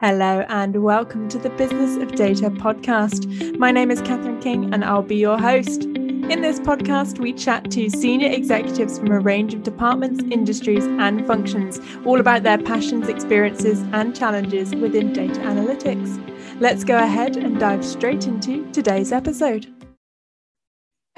Hello, 0.00 0.44
and 0.48 0.84
welcome 0.84 1.28
to 1.28 1.38
the 1.38 1.50
Business 1.50 1.96
of 2.00 2.12
Data 2.12 2.50
podcast. 2.50 3.58
My 3.58 3.72
name 3.72 3.90
is 3.90 4.00
Catherine 4.00 4.40
King, 4.40 4.72
and 4.72 4.84
I'll 4.84 5.02
be 5.02 5.16
your 5.16 5.36
host. 5.36 5.86
In 5.86 6.40
this 6.40 6.60
podcast, 6.60 7.18
we 7.18 7.32
chat 7.32 7.68
to 7.72 7.90
senior 7.90 8.30
executives 8.30 9.00
from 9.00 9.10
a 9.10 9.18
range 9.18 9.54
of 9.54 9.64
departments, 9.64 10.22
industries, 10.30 10.86
and 10.86 11.26
functions, 11.26 11.80
all 12.04 12.20
about 12.20 12.44
their 12.44 12.58
passions, 12.58 13.08
experiences, 13.08 13.80
and 13.90 14.14
challenges 14.14 14.72
within 14.72 15.12
data 15.12 15.40
analytics. 15.40 16.60
Let's 16.60 16.84
go 16.84 16.98
ahead 16.98 17.36
and 17.36 17.58
dive 17.58 17.84
straight 17.84 18.28
into 18.28 18.70
today's 18.70 19.10
episode. 19.10 19.66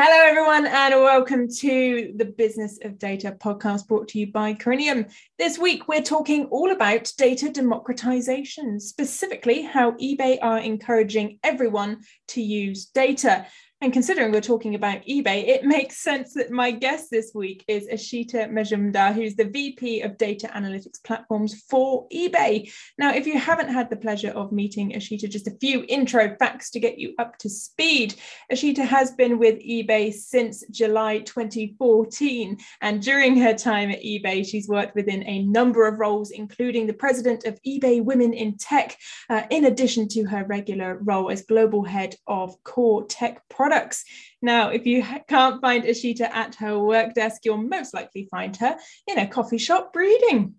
Hello, 0.03 0.31
everyone, 0.31 0.65
and 0.65 0.95
welcome 0.95 1.47
to 1.47 2.15
the 2.17 2.25
Business 2.25 2.79
of 2.83 2.99
Data 2.99 3.37
podcast 3.39 3.87
brought 3.87 4.09
to 4.09 4.19
you 4.19 4.33
by 4.33 4.55
Corinium. 4.55 5.13
This 5.39 5.59
week, 5.59 5.89
we're 5.89 6.01
talking 6.01 6.47
all 6.47 6.73
about 6.73 7.13
data 7.19 7.51
democratization, 7.51 8.81
specifically 8.81 9.61
how 9.61 9.91
eBay 9.99 10.39
are 10.41 10.59
encouraging 10.59 11.39
everyone 11.45 12.01
to 12.29 12.41
use 12.41 12.87
data. 12.87 13.45
And 13.83 13.95
considering 13.95 14.31
we're 14.31 14.43
talking 14.43 14.75
about 14.75 15.07
eBay, 15.07 15.49
it 15.49 15.65
makes 15.65 15.97
sense 15.97 16.35
that 16.35 16.51
my 16.51 16.71
guest 16.71 17.11
this 17.11 17.33
week 17.35 17.65
is 17.67 17.89
Ishita 17.89 18.51
Majumdar, 18.51 19.15
who's 19.15 19.37
the 19.37 19.47
VP 19.47 20.03
of 20.03 20.19
Data 20.19 20.49
Analytics 20.49 21.03
Platforms 21.03 21.63
for 21.63 22.07
eBay. 22.11 22.71
Now, 22.99 23.15
if 23.15 23.27
you 23.27 23.39
haven't 23.39 23.71
had 23.71 23.89
the 23.89 23.97
pleasure 23.97 24.33
of 24.33 24.53
meeting 24.53 24.93
Ishita, 24.93 25.31
just 25.31 25.47
a 25.47 25.57
few 25.63 25.87
intro 25.89 26.37
facts 26.39 26.71
to 26.73 26.81
get 26.81 26.99
you 26.99 27.15
up 27.19 27.39
to 27.39 27.49
speed. 27.49 28.17
Ishita 28.53 28.85
has 28.85 29.13
been 29.13 29.39
with 29.39 29.59
eBay 29.61 30.13
since 30.13 30.63
July 30.71 31.21
2014. 31.21 32.59
And 32.83 33.01
during 33.01 33.35
her 33.39 33.55
time 33.55 33.91
at 33.91 34.03
eBay, 34.03 34.47
she's 34.47 34.69
worked 34.69 34.95
within 34.95 35.27
a 35.27 35.45
number 35.45 35.89
of 35.89 35.99
roles, 35.99 36.33
including 36.33 36.87
the 36.87 36.93
president 36.93 37.47
of 37.47 37.59
eBay 37.67 38.05
Women 38.05 38.35
in 38.35 38.59
Tech, 38.59 38.99
uh, 39.31 39.45
in 39.49 39.65
addition 39.65 40.07
to 40.09 40.25
her 40.25 40.45
regular 40.45 40.99
role 40.99 41.31
as 41.31 41.41
global 41.41 41.83
head 41.83 42.15
of 42.27 42.63
core 42.63 43.07
tech 43.07 43.41
products 43.49 43.70
products. 43.71 44.05
Now, 44.43 44.71
if 44.71 44.87
you 44.87 45.05
can't 45.29 45.61
find 45.61 45.85
Ishita 45.85 46.23
at 46.23 46.55
her 46.57 46.79
work 46.79 47.15
desk, 47.15 47.43
you'll 47.45 47.59
most 47.59 47.95
likely 47.95 48.27
find 48.31 48.57
her 48.57 48.77
in 49.07 49.19
a 49.19 49.27
coffee 49.27 49.59
shop 49.59 49.93
reading. 49.95 50.55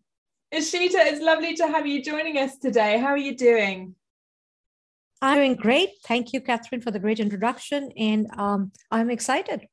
Ishita, 0.53 0.99
it's 1.09 1.21
lovely 1.21 1.55
to 1.55 1.67
have 1.67 1.87
you 1.87 2.01
joining 2.01 2.37
us 2.37 2.57
today. 2.57 2.97
How 2.99 3.07
are 3.07 3.17
you 3.17 3.35
doing? 3.35 3.95
I'm 5.21 5.37
doing 5.37 5.55
great. 5.55 5.89
Thank 6.05 6.33
you, 6.33 6.41
Catherine, 6.41 6.81
for 6.81 6.91
the 6.91 6.99
great 6.99 7.19
introduction. 7.19 7.91
And 7.97 8.27
um, 8.37 8.71
I'm 8.89 9.09
excited. 9.09 9.67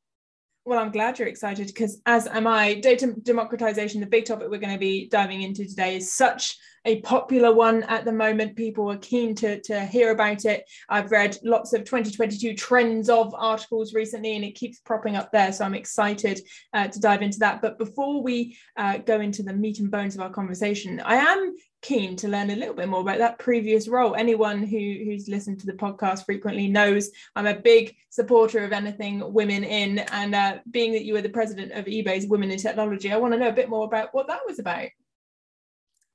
Well, 0.64 0.78
I'm 0.78 0.92
glad 0.92 1.19
you're 1.19 1.28
excited 1.28 1.69
because, 1.69 2.00
as 2.05 2.27
am 2.27 2.47
I, 2.47 2.75
data 2.75 3.14
democratization, 3.22 4.00
the 4.00 4.06
big 4.06 4.27
topic 4.27 4.48
we're 4.50 4.59
going 4.59 4.75
to 4.75 4.78
be 4.78 5.09
diving 5.09 5.42
into 5.42 5.64
today, 5.64 5.97
is 5.97 6.12
such 6.12 6.59
a 6.89 7.03
popular 7.03 7.53
one 7.53 7.83
at 7.83 8.06
the 8.06 8.12
moment. 8.12 8.56
People 8.56 8.91
are 8.91 8.97
keen 8.97 9.34
to, 9.34 9.61
to 9.61 9.84
hear 9.84 10.11
about 10.11 10.47
it. 10.47 10.64
I've 10.89 11.11
read 11.11 11.36
lots 11.44 11.75
of 11.75 11.84
2022 11.84 12.55
trends 12.55 13.11
of 13.11 13.34
articles 13.34 13.92
recently, 13.92 14.34
and 14.36 14.44
it 14.44 14.55
keeps 14.55 14.81
propping 14.81 15.14
up 15.14 15.31
there. 15.31 15.53
So 15.53 15.66
I'm 15.66 15.75
excited 15.75 16.41
uh, 16.72 16.89
to 16.89 16.98
dive 16.98 17.20
into 17.20 17.41
that. 17.41 17.61
But 17.61 17.77
before 17.77 18.22
we 18.22 18.56
uh, 18.78 18.98
go 18.98 19.20
into 19.20 19.42
the 19.42 19.53
meat 19.53 19.81
and 19.81 19.91
bones 19.91 20.14
of 20.14 20.22
our 20.22 20.31
conversation, 20.31 20.98
I 21.05 21.16
am 21.16 21.55
keen 21.83 22.16
to 22.16 22.28
learn 22.28 22.48
a 22.48 22.56
little 22.56 22.75
bit 22.75 22.89
more 22.89 23.03
about 23.03 23.19
that 23.19 23.39
previous 23.39 23.86
role. 23.86 24.14
Anyone 24.14 24.62
who 24.62 24.78
who's 25.05 25.28
listened 25.28 25.61
to 25.61 25.66
the 25.66 25.75
podcast 25.75 26.25
frequently 26.25 26.69
knows 26.69 27.11
I'm 27.36 27.47
a 27.47 27.55
big 27.55 27.94
supporter 28.09 28.64
of 28.64 28.72
anything 28.72 29.31
women 29.34 29.62
in, 29.62 29.98
and 29.98 30.34
uh, 30.34 30.59
being 30.70 30.92
that 30.92 31.05
you 31.05 31.12
were 31.12 31.22
the 31.22 31.28
president 31.28 31.72
of 31.72 31.84
eBay's 31.84 32.27
Women 32.27 32.50
in 32.50 32.59
Technology, 32.59 33.12
I 33.12 33.19
want 33.19 33.34
to 33.34 33.39
know 33.39 33.48
a 33.48 33.53
bit 33.53 33.69
more 33.69 33.84
about 33.84 34.14
what 34.14 34.27
that 34.28 34.41
was 34.47 34.59
about. 34.59 34.89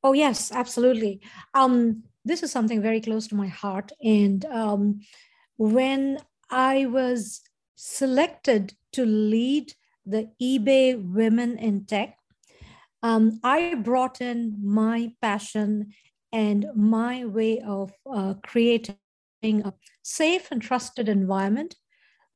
Oh 0.04 0.14
yes, 0.14 0.52
absolutely. 0.52 1.22
Um, 1.54 2.04
this 2.26 2.44
is 2.44 2.52
something 2.52 2.82
very 2.82 3.02
close 3.02 3.28
to 3.28 3.36
my 3.36 3.48
heart, 3.48 3.92
and 4.04 4.46
um, 4.46 5.02
when 5.58 6.20
I 6.50 6.86
was 6.86 7.42
selected 7.76 8.74
to 8.94 9.06
lead 9.06 9.74
the 10.06 10.30
eBay 10.42 11.02
Women 11.02 11.58
in 11.58 11.86
Tech 11.86 12.18
um, 13.04 13.40
I 13.44 13.76
brought 13.76 14.22
in 14.22 14.58
my 14.64 15.12
passion 15.22 15.94
and 16.32 16.66
my 16.74 17.26
way 17.26 17.60
of 17.60 17.92
uh, 18.12 18.36
creating 18.46 18.96
a 19.44 19.74
safe 20.04 20.50
and 20.52 20.62
trusted 20.62 21.10
environment 21.10 21.76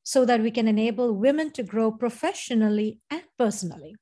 so 0.02 0.24
that 0.26 0.42
we 0.42 0.50
can 0.50 0.68
enable 0.68 1.14
women 1.14 1.50
to 1.52 1.62
grow 1.62 1.90
professionally 1.90 3.00
and 3.10 3.22
personally. 3.38 3.96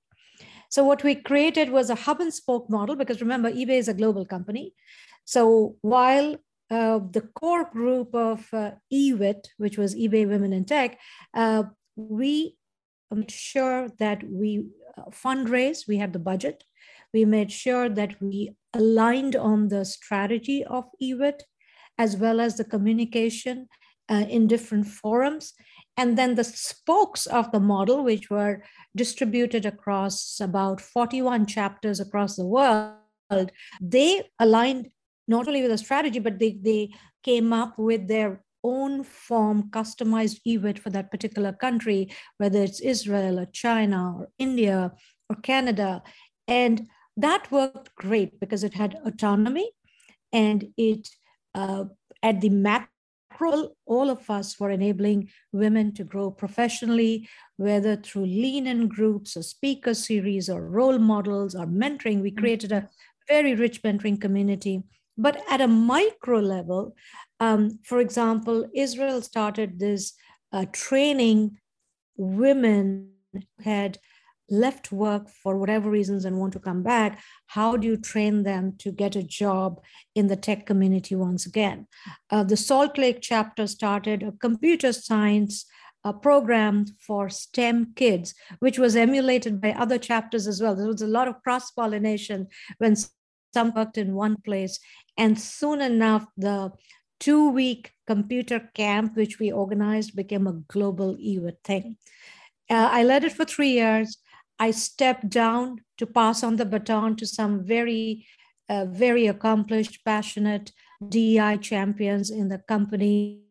So, 0.71 0.84
what 0.84 1.03
we 1.03 1.15
created 1.15 1.71
was 1.71 1.91
a 1.91 1.94
hub 1.94 2.21
and 2.21 2.32
spoke 2.32 2.69
model 2.69 2.97
because 2.97 3.21
remember, 3.21 3.50
eBay 3.50 3.78
is 3.78 3.88
a 3.88 3.94
global 3.94 4.25
company. 4.25 4.75
So, 5.25 5.77
while 5.81 6.37
uh, 6.71 7.00
the 7.10 7.28
core 7.34 7.65
group 7.65 8.15
of 8.15 8.47
uh, 8.53 8.72
EWIT, 8.93 9.49
which 9.56 9.78
was 9.78 9.94
eBay 9.94 10.28
Women 10.28 10.53
in 10.53 10.65
Tech, 10.65 10.99
uh, 11.34 11.65
we 11.97 12.56
made 13.10 13.31
sure 13.31 13.88
that 13.99 14.22
we 14.28 14.66
fundraise, 15.10 15.87
we 15.87 15.99
had 15.99 16.12
the 16.12 16.19
budget. 16.19 16.65
We 17.12 17.25
made 17.25 17.53
sure 17.53 17.88
that 17.88 18.21
we 18.21 18.56
aligned 18.75 19.37
on 19.37 19.69
the 19.69 19.84
strategy 19.84 20.65
of 20.65 20.84
EWIT 21.03 21.43
as 21.98 22.16
well 22.16 22.41
as 22.41 22.56
the 22.56 22.65
communication 22.65 23.69
uh, 24.09 24.25
in 24.28 24.47
different 24.47 24.87
forums. 24.87 25.54
And 25.96 26.18
then 26.18 26.34
the 26.34 26.44
spokes 26.44 27.26
of 27.26 27.50
the 27.52 27.60
model, 27.60 28.04
which 28.04 28.28
were 28.28 28.62
distributed 28.94 29.64
across 29.64 30.40
about 30.40 30.80
41 30.80 31.46
chapters 31.46 32.00
across 32.00 32.36
the 32.36 32.44
world, 32.46 33.50
they 33.80 34.22
aligned 34.38 34.90
not 35.26 35.48
only 35.48 35.62
with 35.62 35.70
the 35.70 35.78
strategy, 35.78 36.18
but 36.18 36.38
they, 36.38 36.58
they 36.62 36.90
came 37.22 37.52
up 37.52 37.78
with 37.78 38.08
their 38.08 38.42
own 38.62 39.04
form 39.04 39.70
customized 39.70 40.40
EWIT 40.46 40.78
for 40.78 40.90
that 40.90 41.10
particular 41.10 41.52
country, 41.52 42.08
whether 42.38 42.62
it's 42.62 42.80
Israel 42.80 43.38
or 43.38 43.46
China 43.46 44.16
or 44.18 44.28
India 44.38 44.92
or 45.30 45.36
Canada. 45.36 46.02
And 46.48 46.88
that 47.16 47.50
worked 47.50 47.94
great 47.94 48.38
because 48.40 48.64
it 48.64 48.74
had 48.74 48.98
autonomy 49.04 49.70
and 50.32 50.68
it, 50.76 51.08
uh, 51.54 51.84
at 52.22 52.40
the 52.40 52.50
macro, 52.50 52.88
all 53.86 54.10
of 54.10 54.28
us 54.30 54.54
for 54.54 54.70
enabling 54.70 55.30
women 55.52 55.92
to 55.94 56.04
grow 56.04 56.30
professionally, 56.30 57.28
whether 57.56 57.97
through 57.97 58.26
lean 58.26 58.66
in 58.66 58.88
groups 58.88 59.36
or 59.36 59.42
speaker 59.42 59.94
series 59.94 60.48
or 60.48 60.66
role 60.66 60.98
models 60.98 61.54
or 61.54 61.66
mentoring. 61.66 62.22
We 62.22 62.30
created 62.30 62.72
a 62.72 62.88
very 63.28 63.54
rich 63.54 63.82
mentoring 63.82 64.20
community. 64.20 64.82
But 65.19 65.42
at 65.50 65.60
a 65.60 65.69
micro 65.69 66.41
level, 66.41 66.94
um, 67.41 67.78
for 67.84 68.00
example, 68.00 68.69
Israel 68.74 69.22
started 69.22 69.78
this 69.78 70.12
uh, 70.53 70.66
training 70.72 71.58
women 72.16 73.10
had 73.62 73.98
left 74.48 74.92
work 74.92 75.28
for 75.28 75.56
whatever 75.56 75.90
reasons 75.90 76.24
and 76.24 76.38
want 76.38 76.52
to 76.52 76.58
come 76.58 76.82
back, 76.82 77.20
how 77.46 77.76
do 77.76 77.86
you 77.86 77.96
train 77.96 78.42
them 78.42 78.74
to 78.78 78.92
get 78.92 79.16
a 79.16 79.22
job 79.22 79.80
in 80.14 80.28
the 80.28 80.36
tech 80.36 80.66
community 80.66 81.14
once 81.14 81.46
again? 81.46 81.86
Uh, 82.30 82.44
the 82.44 82.56
Salt 82.56 82.98
Lake 82.98 83.18
chapter 83.20 83.66
started 83.66 84.22
a 84.22 84.32
computer 84.32 84.92
science 84.92 85.66
uh, 86.04 86.12
program 86.12 86.84
for 87.00 87.28
STEM 87.28 87.92
kids, 87.96 88.34
which 88.60 88.78
was 88.78 88.94
emulated 88.94 89.60
by 89.60 89.72
other 89.72 89.98
chapters 89.98 90.46
as 90.46 90.60
well. 90.60 90.76
There 90.76 90.86
was 90.86 91.02
a 91.02 91.08
lot 91.08 91.26
of 91.26 91.42
cross 91.42 91.72
pollination 91.72 92.46
when 92.78 92.94
some 93.52 93.72
worked 93.74 93.98
in 93.98 94.14
one 94.14 94.36
place. 94.40 94.78
And 95.18 95.40
soon 95.40 95.80
enough, 95.80 96.26
the 96.36 96.72
two 97.18 97.50
week 97.50 97.92
computer 98.06 98.70
camp, 98.74 99.16
which 99.16 99.38
we 99.40 99.50
organized, 99.50 100.14
became 100.14 100.46
a 100.46 100.60
global 100.68 101.16
EWIT 101.16 101.58
thing. 101.64 101.96
Uh, 102.68 102.88
I 102.92 103.02
led 103.02 103.24
it 103.24 103.32
for 103.32 103.44
three 103.44 103.70
years. 103.70 104.18
I 104.58 104.70
stepped 104.70 105.28
down 105.28 105.80
to 105.98 106.06
pass 106.06 106.42
on 106.42 106.56
the 106.56 106.64
baton 106.64 107.16
to 107.16 107.26
some 107.26 107.64
very, 107.64 108.26
uh, 108.68 108.86
very 108.86 109.26
accomplished, 109.26 110.04
passionate 110.04 110.72
DEI 111.08 111.58
champions 111.58 112.30
in 112.30 112.48
the 112.48 112.58
company. 112.58 113.42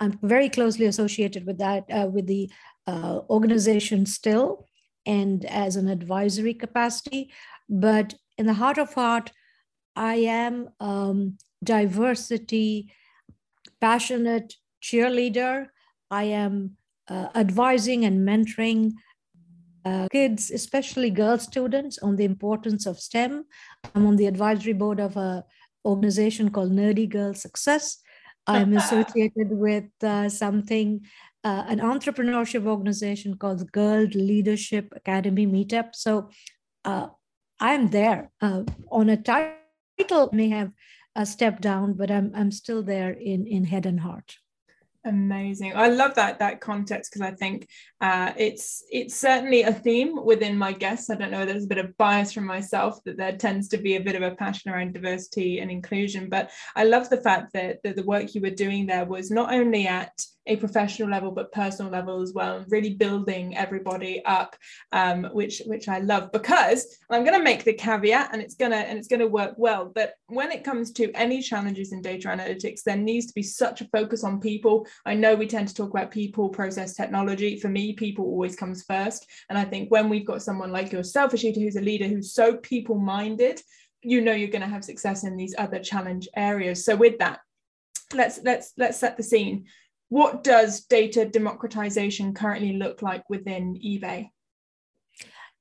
I'm 0.00 0.18
very 0.22 0.48
closely 0.48 0.86
associated 0.86 1.46
with 1.46 1.58
that, 1.58 1.84
uh, 1.90 2.06
with 2.06 2.26
the 2.26 2.50
uh, 2.86 3.20
organization 3.28 4.06
still, 4.06 4.66
and 5.04 5.44
as 5.46 5.76
an 5.76 5.88
advisory 5.88 6.54
capacity. 6.54 7.30
But 7.68 8.14
in 8.38 8.46
the 8.46 8.54
heart 8.54 8.78
of 8.78 8.94
heart, 8.94 9.32
I 9.96 10.14
am 10.16 10.70
um, 10.80 11.38
diversity 11.62 12.92
passionate 13.80 14.54
cheerleader. 14.82 15.68
I 16.10 16.24
am 16.24 16.76
uh, 17.08 17.28
advising 17.34 18.04
and 18.04 18.26
mentoring 18.26 18.92
uh, 19.84 20.08
kids, 20.10 20.50
especially 20.50 21.10
girl 21.10 21.38
students, 21.38 21.98
on 21.98 22.16
the 22.16 22.24
importance 22.24 22.86
of 22.86 22.98
STEM. 22.98 23.44
I'm 23.94 24.06
on 24.06 24.16
the 24.16 24.26
advisory 24.26 24.72
board 24.72 25.00
of 25.00 25.16
a 25.16 25.44
organization 25.84 26.50
called 26.50 26.72
Nerdy 26.72 27.08
Girl 27.08 27.34
Success. 27.34 27.98
I'm 28.46 28.76
associated 28.82 29.50
with 29.50 29.84
uh, 30.02 30.28
something, 30.28 31.06
uh, 31.44 31.64
an 31.68 31.80
entrepreneurship 31.80 32.66
organization 32.66 33.36
called 33.36 33.60
the 33.60 33.66
Girl 33.66 34.06
Leadership 34.14 34.92
Academy 34.96 35.46
Meetup. 35.46 35.94
So 35.94 36.30
uh, 36.84 37.08
I'm 37.60 37.88
there 37.90 38.30
uh, 38.40 38.62
on 38.90 39.08
a 39.10 39.16
title 39.16 40.30
may 40.32 40.48
have 40.48 40.72
a 41.16 41.24
step 41.24 41.60
down, 41.60 41.94
but 41.94 42.10
I'm 42.10 42.32
I'm 42.34 42.50
still 42.50 42.82
there 42.82 43.10
in 43.10 43.46
in 43.46 43.64
head 43.64 43.86
and 43.86 44.00
heart. 44.00 44.38
Amazing. 45.06 45.72
I 45.76 45.88
love 45.88 46.14
that 46.14 46.38
that 46.38 46.62
context 46.62 47.12
because 47.12 47.26
I 47.30 47.34
think 47.34 47.68
uh, 48.00 48.32
it's 48.38 48.84
it's 48.90 49.14
certainly 49.14 49.62
a 49.62 49.72
theme 49.72 50.24
within 50.24 50.56
my 50.56 50.72
guests. 50.72 51.10
I 51.10 51.14
don't 51.14 51.30
know. 51.30 51.44
There's 51.44 51.64
a 51.64 51.68
bit 51.68 51.76
of 51.76 51.94
bias 51.98 52.32
from 52.32 52.46
myself 52.46 53.04
that 53.04 53.18
there 53.18 53.36
tends 53.36 53.68
to 53.68 53.76
be 53.76 53.96
a 53.96 54.00
bit 54.00 54.16
of 54.16 54.22
a 54.22 54.34
passion 54.34 54.70
around 54.70 54.94
diversity 54.94 55.60
and 55.60 55.70
inclusion. 55.70 56.30
But 56.30 56.50
I 56.74 56.84
love 56.84 57.10
the 57.10 57.20
fact 57.20 57.52
that, 57.52 57.82
that 57.84 57.96
the 57.96 58.02
work 58.02 58.34
you 58.34 58.40
were 58.40 58.48
doing 58.48 58.86
there 58.86 59.04
was 59.04 59.30
not 59.30 59.52
only 59.52 59.86
at 59.86 60.24
a 60.46 60.56
professional 60.56 61.08
level 61.08 61.30
but 61.30 61.52
personal 61.52 61.90
level 61.90 62.20
as 62.20 62.32
well 62.32 62.56
and 62.56 62.70
really 62.70 62.94
building 62.94 63.56
everybody 63.56 64.22
up 64.24 64.56
um, 64.92 65.24
which 65.32 65.62
which 65.66 65.88
i 65.88 65.98
love 65.98 66.30
because 66.32 66.98
i'm 67.10 67.24
going 67.24 67.38
to 67.38 67.44
make 67.44 67.64
the 67.64 67.72
caveat 67.72 68.30
and 68.32 68.42
it's 68.42 68.54
going 68.54 68.70
to 68.70 68.76
and 68.76 68.98
it's 68.98 69.08
going 69.08 69.20
to 69.20 69.26
work 69.26 69.54
well 69.56 69.90
but 69.94 70.14
when 70.26 70.50
it 70.50 70.64
comes 70.64 70.92
to 70.92 71.10
any 71.12 71.40
challenges 71.40 71.92
in 71.92 72.02
data 72.02 72.28
analytics 72.28 72.82
there 72.82 72.96
needs 72.96 73.26
to 73.26 73.34
be 73.34 73.42
such 73.42 73.80
a 73.80 73.88
focus 73.88 74.24
on 74.24 74.40
people. 74.40 74.86
I 75.06 75.14
know 75.14 75.34
we 75.34 75.46
tend 75.46 75.68
to 75.68 75.74
talk 75.74 75.90
about 75.90 76.10
people 76.10 76.48
process 76.48 76.94
technology. 76.94 77.58
For 77.58 77.68
me 77.68 77.92
people 77.92 78.24
always 78.24 78.56
comes 78.56 78.84
first 78.84 79.26
and 79.48 79.58
i 79.58 79.64
think 79.64 79.90
when 79.90 80.08
we've 80.08 80.26
got 80.26 80.42
someone 80.42 80.72
like 80.72 80.92
yourself 80.92 81.32
Ishita 81.32 81.62
who's 81.62 81.76
a 81.76 81.80
leader 81.80 82.06
who's 82.06 82.32
so 82.32 82.56
people 82.56 82.96
minded 82.96 83.60
you 84.02 84.20
know 84.20 84.32
you're 84.32 84.48
going 84.48 84.62
to 84.62 84.68
have 84.68 84.84
success 84.84 85.24
in 85.24 85.36
these 85.36 85.54
other 85.56 85.78
challenge 85.78 86.28
areas. 86.36 86.84
So 86.84 86.94
with 86.94 87.18
that 87.18 87.40
let's 88.12 88.40
let's 88.44 88.72
let's 88.76 88.98
set 88.98 89.16
the 89.16 89.22
scene 89.22 89.64
what 90.08 90.44
does 90.44 90.84
data 90.84 91.24
democratization 91.24 92.34
currently 92.34 92.74
look 92.74 93.02
like 93.02 93.28
within 93.28 93.74
eBay? 93.74 94.30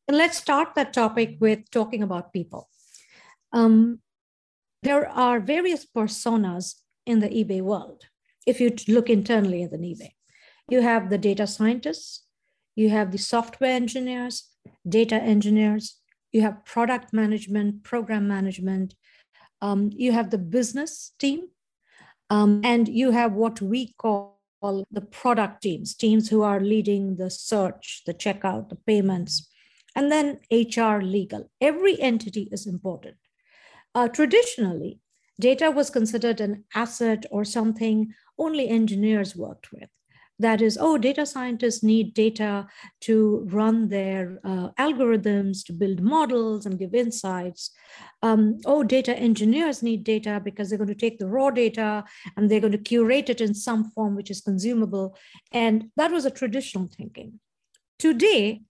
And 0.07 0.18
let's 0.18 0.38
start 0.38 0.75
that 0.75 0.94
topic 0.94 1.38
with 1.40 1.69
talking 1.72 2.04
about 2.04 2.34
people. 2.34 2.69
Um, 3.51 4.00
there 4.81 5.07
are 5.07 5.40
various 5.40 5.86
personas 5.86 6.75
in 7.06 7.19
the 7.19 7.30
eBay 7.30 7.62
world. 7.62 8.04
If 8.45 8.60
you 8.60 8.75
look 8.88 9.10
internally 9.10 9.63
at 9.63 9.72
the 9.72 9.78
eBay, 9.78 10.12
you 10.69 10.81
have 10.81 11.10
the 11.10 11.18
data 11.18 11.48
scientists, 11.48 12.25
you 12.75 12.90
have 12.90 13.12
the 13.12 13.18
software 13.18 13.72
engineers, 13.72 14.50
data 14.88 15.16
engineers, 15.16 16.00
you 16.34 16.42
have 16.42 16.66
product 16.66 17.13
management, 17.13 17.84
program 17.84 18.28
management, 18.28 18.95
um, 19.62 19.90
you 19.94 20.12
have 20.12 20.31
the 20.31 20.38
business 20.38 21.13
team, 21.19 21.48
um, 22.30 22.62
and 22.63 22.90
you 22.90 23.12
have 23.12 23.34
what 23.34 23.62
we 23.62 23.94
call 23.98 24.32
the 24.92 25.01
product 25.01 25.62
teams, 25.63 25.94
teams 25.94 26.30
who 26.30 26.42
are 26.42 26.60
leading 26.60 27.18
the 27.18 27.30
search, 27.30 28.01
the 28.06 28.13
checkout, 28.13 28.69
the 28.69 28.75
payments, 28.75 29.50
and 29.95 30.12
then 30.12 30.39
HR 30.51 31.01
legal. 31.01 31.50
Every 31.60 32.00
entity 32.00 32.50
is 32.51 32.65
important. 32.65 33.18
Uh, 33.94 34.07
traditionally, 34.07 35.00
data 35.39 35.69
was 35.69 35.89
considered 35.89 36.39
an 36.42 36.63
asset 36.74 37.25
or 37.30 37.44
something 37.44 38.13
only 38.38 38.69
engineers 38.69 39.36
worked 39.36 39.71
with 39.71 39.89
that 40.44 40.62
is, 40.62 40.78
oh, 40.80 40.98
data 40.98 41.25
scientists 41.25 41.84
need 41.84 42.13
data 42.13 42.68
to 43.01 43.48
run 43.50 43.90
their 43.90 44.40
uh, 44.44 44.69
algorithms, 44.80 45.66
to 45.66 45.74
build 45.74 46.01
models 46.01 46.66
and 46.66 46.80
give 46.80 46.94
insights. 46.94 47.72
Um, 48.22 48.60
oh, 48.66 48.84
data 48.84 49.16
engineers 49.18 49.84
need 49.84 50.04
data 50.04 50.42
because 50.44 50.69
they're 50.69 50.78
going 50.78 50.88
to 50.88 50.95
take 50.95 51.19
the 51.19 51.28
raw 51.28 51.50
data 51.50 52.04
and 52.36 52.50
they're 52.50 52.60
going 52.60 52.72
to 52.72 52.78
curate 52.78 53.30
it 53.30 53.42
in 53.42 53.54
some 53.54 53.92
form 53.92 54.16
which 54.16 54.31
is 54.31 54.42
consumable. 54.42 55.18
And 55.51 55.90
that 55.98 56.12
was 56.12 56.25
a 56.25 56.31
traditional 56.31 56.88
thinking. 56.88 57.40
Today, 58.00 58.62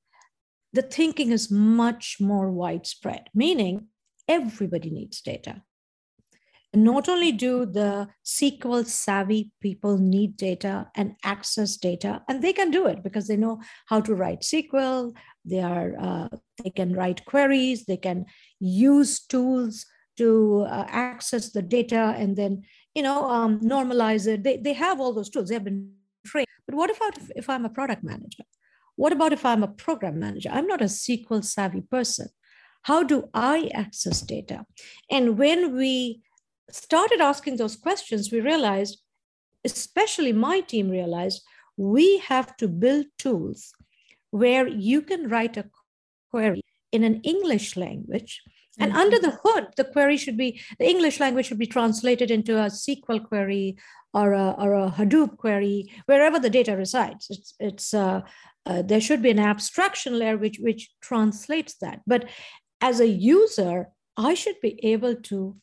the 0.74 0.82
thinking 0.82 1.32
is 1.32 1.52
much 1.52 2.18
more 2.20 2.52
widespread, 2.52 3.30
meaning 3.34 3.88
everybody 4.28 4.90
needs 4.90 5.22
data 5.22 5.62
not 6.76 7.08
only 7.08 7.32
do 7.32 7.66
the 7.66 8.08
SQL 8.26 8.86
savvy 8.86 9.52
people 9.62 9.98
need 9.98 10.36
data 10.38 10.88
and 10.96 11.16
access 11.24 11.78
data, 11.78 12.24
and 12.28 12.42
they 12.42 12.54
can 12.54 12.72
do 12.72 12.88
it 12.88 13.04
because 13.04 13.28
they 13.28 13.38
know 13.38 13.62
how 13.86 14.02
to 14.02 14.16
write 14.16 14.42
SQL. 14.42 15.16
They 15.46 15.62
are 15.62 15.94
uh, 16.00 16.30
they 16.64 16.72
can 16.72 16.94
write 16.94 17.26
queries. 17.26 17.86
They 17.86 17.98
can 17.98 18.26
use 18.60 19.20
tools 19.20 19.86
to 20.18 20.66
uh, 20.70 20.86
access 20.88 21.52
the 21.52 21.62
data 21.62 22.16
and 22.18 22.36
then 22.36 22.64
you 22.96 23.04
know 23.04 23.30
um, 23.30 23.60
normalize 23.60 24.28
it. 24.28 24.44
They 24.44 24.58
they 24.58 24.74
have 24.74 25.00
all 25.00 25.14
those 25.14 25.30
tools. 25.30 25.50
They 25.50 25.56
have 25.56 25.64
been 25.64 25.92
trained. 26.26 26.48
But 26.66 26.76
what 26.76 26.96
about 26.96 27.18
if, 27.18 27.32
if 27.36 27.50
I'm 27.50 27.66
a 27.66 27.70
product 27.70 28.04
manager? 28.04 28.44
What 28.96 29.14
about 29.14 29.34
if 29.34 29.46
I'm 29.46 29.64
a 29.64 29.68
program 29.68 30.20
manager? 30.20 30.50
I'm 30.52 30.68
not 30.68 30.82
a 30.82 30.86
SQL 30.86 31.44
savvy 31.44 31.82
person. 31.82 32.30
How 32.84 33.04
do 33.04 33.30
I 33.34 33.70
access 33.74 34.22
data? 34.22 34.66
And 35.10 35.38
when 35.38 35.76
we 35.76 36.22
started 36.70 37.22
asking 37.22 37.58
those 37.58 37.76
questions, 37.76 38.32
we 38.32 38.40
realized, 38.40 39.02
especially 39.64 40.34
my 40.34 40.62
team 40.62 40.90
realized, 40.90 41.42
we 41.78 42.20
have 42.20 42.56
to 42.58 42.68
build 42.68 43.06
tools 43.18 43.74
where 44.32 44.68
you 44.68 45.02
can 45.02 45.30
write 45.30 45.58
a 45.58 45.70
query 46.32 46.62
in 46.92 47.04
an 47.04 47.22
English 47.22 47.76
language. 47.76 48.42
And 48.80 48.92
mm-hmm. 48.92 49.02
under 49.02 49.20
the 49.20 49.38
hood, 49.44 49.68
the 49.78 49.84
query 49.84 50.18
should 50.18 50.38
be, 50.38 50.62
the 50.80 50.90
English 50.90 51.20
language 51.20 51.48
should 51.48 51.60
be 51.60 51.68
translated 51.68 52.32
into 52.32 52.58
a 52.58 52.68
SQL 52.68 53.24
query 53.24 53.78
or 54.14 54.34
a, 54.34 54.56
or 54.58 54.74
a 54.74 54.92
Hadoop 54.92 55.38
query, 55.38 55.92
wherever 56.06 56.40
the 56.40 56.50
data 56.50 56.76
resides. 56.76 57.28
It's, 57.30 57.54
it's 57.60 57.94
uh, 57.94 58.22
uh, 58.66 58.82
there 58.82 59.02
should 59.02 59.22
be 59.22 59.32
an 59.32 59.40
abstraction 59.40 60.18
layer 60.18 60.38
which, 60.38 60.60
which 60.60 60.90
translates 61.02 61.76
that. 61.82 62.02
But 62.08 62.30
as 62.82 63.00
a 63.00 63.08
user, 63.08 63.90
I 64.18 64.34
should 64.34 64.60
be 64.62 64.80
able 64.84 65.16
to 65.16 65.56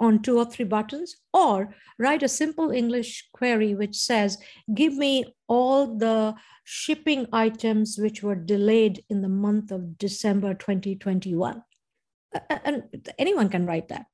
on 0.00 0.22
two 0.22 0.38
or 0.38 0.44
three 0.44 0.64
buttons, 0.64 1.16
or 1.32 1.74
write 1.98 2.22
a 2.22 2.28
simple 2.28 2.70
English 2.70 3.28
query 3.32 3.74
which 3.74 3.96
says, 3.96 4.38
give 4.74 4.94
me 4.94 5.34
all 5.48 5.96
the 5.96 6.34
shipping 6.64 7.26
items 7.32 7.98
which 7.98 8.22
were 8.22 8.34
delayed 8.34 9.02
in 9.08 9.22
the 9.22 9.28
month 9.28 9.70
of 9.70 9.98
December 9.98 10.54
2021. 10.54 11.62
And 12.50 12.82
anyone 13.18 13.48
can 13.48 13.66
write 13.66 13.88
that. 13.88 14.06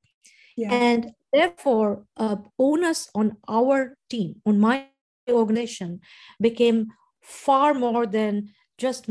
Yeah. 0.56 0.72
And 0.72 1.12
therefore, 1.32 2.06
uh, 2.16 2.36
onus 2.58 3.10
on 3.14 3.36
our 3.48 3.96
team, 4.08 4.40
on 4.46 4.60
my 4.60 4.86
organization, 5.28 6.00
became 6.40 6.88
far 7.22 7.74
more 7.74 8.06
than 8.06 8.50
just 8.78 9.08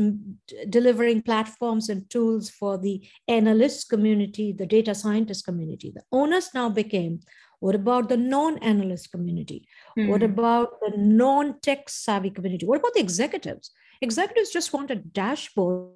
delivering 0.68 1.22
platforms 1.22 1.88
and 1.88 2.08
tools 2.10 2.50
for 2.50 2.76
the 2.76 3.06
analyst 3.28 3.88
community, 3.88 4.52
the 4.52 4.66
data 4.66 4.94
scientist 4.94 5.44
community. 5.44 5.92
The 5.94 6.02
onus 6.12 6.52
now 6.54 6.68
became 6.68 7.20
what 7.60 7.74
about 7.74 8.10
the 8.10 8.18
non 8.18 8.58
analyst 8.58 9.10
community? 9.10 9.66
Mm-hmm. 9.98 10.10
What 10.10 10.20
hmm. 10.20 10.32
about 10.32 10.80
the 10.80 10.92
non 10.98 11.60
tech 11.60 11.88
savvy 11.88 12.30
community? 12.30 12.66
What 12.66 12.80
about 12.80 12.92
the 12.92 13.00
executives? 13.00 13.70
Executives 14.02 14.50
just 14.50 14.74
want 14.74 14.90
a 14.90 14.96
dashboard 14.96 15.92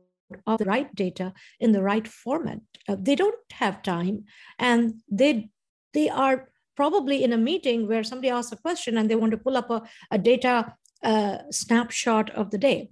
of 0.47 0.59
the 0.59 0.65
right 0.65 0.95
data 0.95 1.35
in 1.61 1.73
the 1.73 1.83
right 1.83 2.07
format. 2.09 2.61
Uh, 2.89 2.97
they 2.99 3.15
don't 3.15 3.37
have 3.53 3.83
time 3.83 4.25
and 4.59 4.95
they 5.11 5.51
they 5.93 6.09
are 6.09 6.49
probably 6.75 7.25
in 7.25 7.33
a 7.33 7.37
meeting 7.37 7.89
where 7.89 8.05
somebody 8.05 8.31
asks 8.31 8.53
a 8.53 8.57
question 8.57 8.97
and 8.97 9.11
they 9.11 9.17
want 9.17 9.33
to 9.33 9.39
pull 9.39 9.57
up 9.57 9.69
a, 9.69 9.83
a 10.11 10.17
data 10.17 10.75
uh, 11.03 11.39
snapshot 11.51 12.31
of 12.31 12.51
the 12.51 12.59
day 12.59 12.89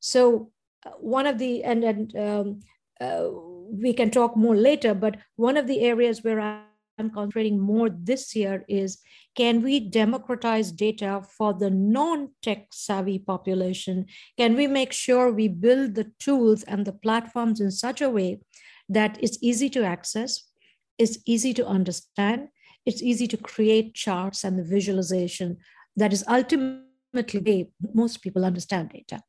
so 0.00 0.50
uh, 0.86 0.90
one 1.00 1.26
of 1.26 1.38
the 1.38 1.64
and 1.64 1.84
and 1.84 2.16
um, 2.16 2.60
uh, 3.00 3.28
we 3.70 3.92
can 3.92 4.10
talk 4.10 4.36
more 4.36 4.56
later, 4.56 4.94
but 4.94 5.16
one 5.36 5.56
of 5.56 5.66
the 5.66 5.80
areas 5.80 6.24
where 6.24 6.40
I'm 6.40 7.10
concentrating 7.10 7.60
more 7.60 7.90
this 7.90 8.34
year 8.34 8.64
is 8.68 8.98
can 9.36 9.62
we 9.62 9.78
democratize 9.78 10.72
data 10.72 11.22
for 11.36 11.54
the 11.54 11.70
non-tech 11.70 12.68
savvy 12.72 13.18
population? 13.18 14.06
Can 14.36 14.56
we 14.56 14.66
make 14.66 14.92
sure 14.92 15.30
we 15.30 15.48
build 15.48 15.94
the 15.94 16.10
tools 16.18 16.64
and 16.64 16.84
the 16.84 16.92
platforms 16.92 17.60
in 17.60 17.70
such 17.70 18.00
a 18.00 18.10
way 18.10 18.40
that 18.88 19.18
it's 19.20 19.38
easy 19.42 19.68
to 19.70 19.84
access, 19.84 20.44
it's 20.96 21.18
easy 21.26 21.52
to 21.54 21.66
understand, 21.66 22.48
it's 22.86 23.02
easy 23.02 23.28
to 23.28 23.36
create 23.36 23.94
charts 23.94 24.44
and 24.44 24.58
the 24.58 24.64
visualization 24.64 25.58
that 25.94 26.12
is 26.12 26.24
ultimately 26.26 27.70
most 27.94 28.22
people 28.22 28.44
understand 28.44 28.90
data. 28.90 29.22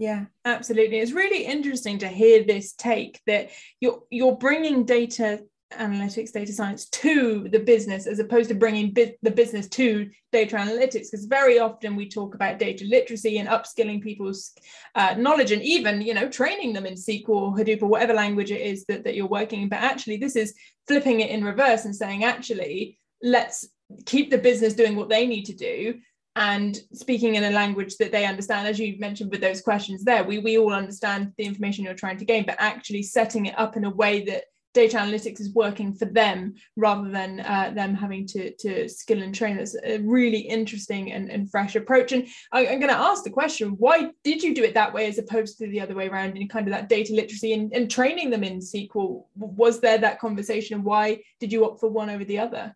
Yeah, 0.00 0.24
absolutely. 0.46 0.98
It's 0.98 1.12
really 1.12 1.44
interesting 1.44 1.98
to 1.98 2.08
hear 2.08 2.42
this 2.42 2.72
take 2.72 3.20
that 3.26 3.50
you're 3.80 4.02
you're 4.08 4.38
bringing 4.38 4.86
data 4.86 5.42
analytics, 5.78 6.32
data 6.32 6.54
science 6.54 6.88
to 6.88 7.46
the 7.52 7.58
business 7.58 8.06
as 8.06 8.18
opposed 8.18 8.48
to 8.48 8.54
bringing 8.54 8.94
the 8.94 9.30
business 9.30 9.68
to 9.68 10.08
data 10.32 10.56
analytics. 10.56 11.10
Because 11.10 11.26
very 11.26 11.58
often 11.58 11.96
we 11.96 12.08
talk 12.08 12.34
about 12.34 12.58
data 12.58 12.86
literacy 12.86 13.36
and 13.36 13.48
upskilling 13.50 14.02
people's 14.02 14.52
uh, 14.94 15.16
knowledge 15.18 15.52
and 15.52 15.62
even 15.62 16.00
you 16.00 16.14
know 16.14 16.30
training 16.30 16.72
them 16.72 16.86
in 16.86 16.94
SQL 16.94 17.28
or 17.28 17.54
Hadoop 17.54 17.82
or 17.82 17.88
whatever 17.88 18.14
language 18.14 18.50
it 18.50 18.62
is 18.62 18.86
that, 18.86 19.04
that 19.04 19.14
you're 19.14 19.26
working 19.28 19.60
in. 19.60 19.68
But 19.68 19.80
actually, 19.80 20.16
this 20.16 20.34
is 20.34 20.54
flipping 20.88 21.20
it 21.20 21.28
in 21.28 21.44
reverse 21.44 21.84
and 21.84 21.94
saying 21.94 22.24
actually 22.24 22.98
let's 23.22 23.68
keep 24.06 24.30
the 24.30 24.38
business 24.38 24.72
doing 24.72 24.96
what 24.96 25.10
they 25.10 25.26
need 25.26 25.44
to 25.44 25.54
do 25.54 26.00
and 26.36 26.78
speaking 26.92 27.34
in 27.34 27.44
a 27.44 27.50
language 27.50 27.96
that 27.96 28.12
they 28.12 28.24
understand 28.24 28.66
as 28.66 28.78
you 28.78 28.96
mentioned 28.98 29.30
with 29.30 29.40
those 29.40 29.60
questions 29.60 30.04
there 30.04 30.22
we 30.22 30.38
we 30.38 30.58
all 30.58 30.72
understand 30.72 31.32
the 31.36 31.44
information 31.44 31.84
you're 31.84 31.94
trying 31.94 32.18
to 32.18 32.24
gain 32.24 32.44
but 32.46 32.56
actually 32.58 33.02
setting 33.02 33.46
it 33.46 33.58
up 33.58 33.76
in 33.76 33.84
a 33.84 33.90
way 33.90 34.24
that 34.24 34.44
data 34.72 34.98
analytics 34.98 35.40
is 35.40 35.52
working 35.52 35.92
for 35.92 36.04
them 36.04 36.54
rather 36.76 37.10
than 37.10 37.40
uh, 37.40 37.72
them 37.74 37.94
having 37.94 38.26
to, 38.26 38.54
to 38.56 38.88
skill 38.88 39.22
and 39.22 39.34
train. 39.34 39.56
That's 39.56 39.76
a 39.84 39.98
really 39.98 40.38
interesting 40.38 41.12
and, 41.12 41.30
and 41.30 41.50
fresh 41.50 41.74
approach. 41.74 42.12
And 42.12 42.28
I, 42.52 42.66
am 42.66 42.78
going 42.78 42.92
to 42.92 42.98
ask 42.98 43.24
the 43.24 43.30
question 43.30 43.70
why 43.70 44.10
did 44.22 44.42
you 44.42 44.54
do 44.54 44.62
it 44.62 44.74
that 44.74 44.92
way 44.92 45.06
as 45.06 45.18
opposed 45.18 45.58
to 45.58 45.66
the 45.66 45.80
other 45.80 45.94
way 45.94 46.08
around 46.08 46.36
in 46.36 46.48
kind 46.48 46.66
of 46.66 46.72
that 46.72 46.88
data 46.88 47.12
literacy 47.14 47.52
and, 47.52 47.72
and 47.72 47.90
training 47.90 48.30
them 48.30 48.44
in 48.44 48.60
SQL? 48.60 49.24
Was 49.34 49.80
there 49.80 49.98
that 49.98 50.20
conversation? 50.20 50.76
And 50.76 50.84
why 50.84 51.20
did 51.40 51.52
you 51.52 51.64
opt 51.64 51.80
for 51.80 51.88
one 51.88 52.10
over 52.10 52.24
the 52.24 52.38
other? 52.38 52.74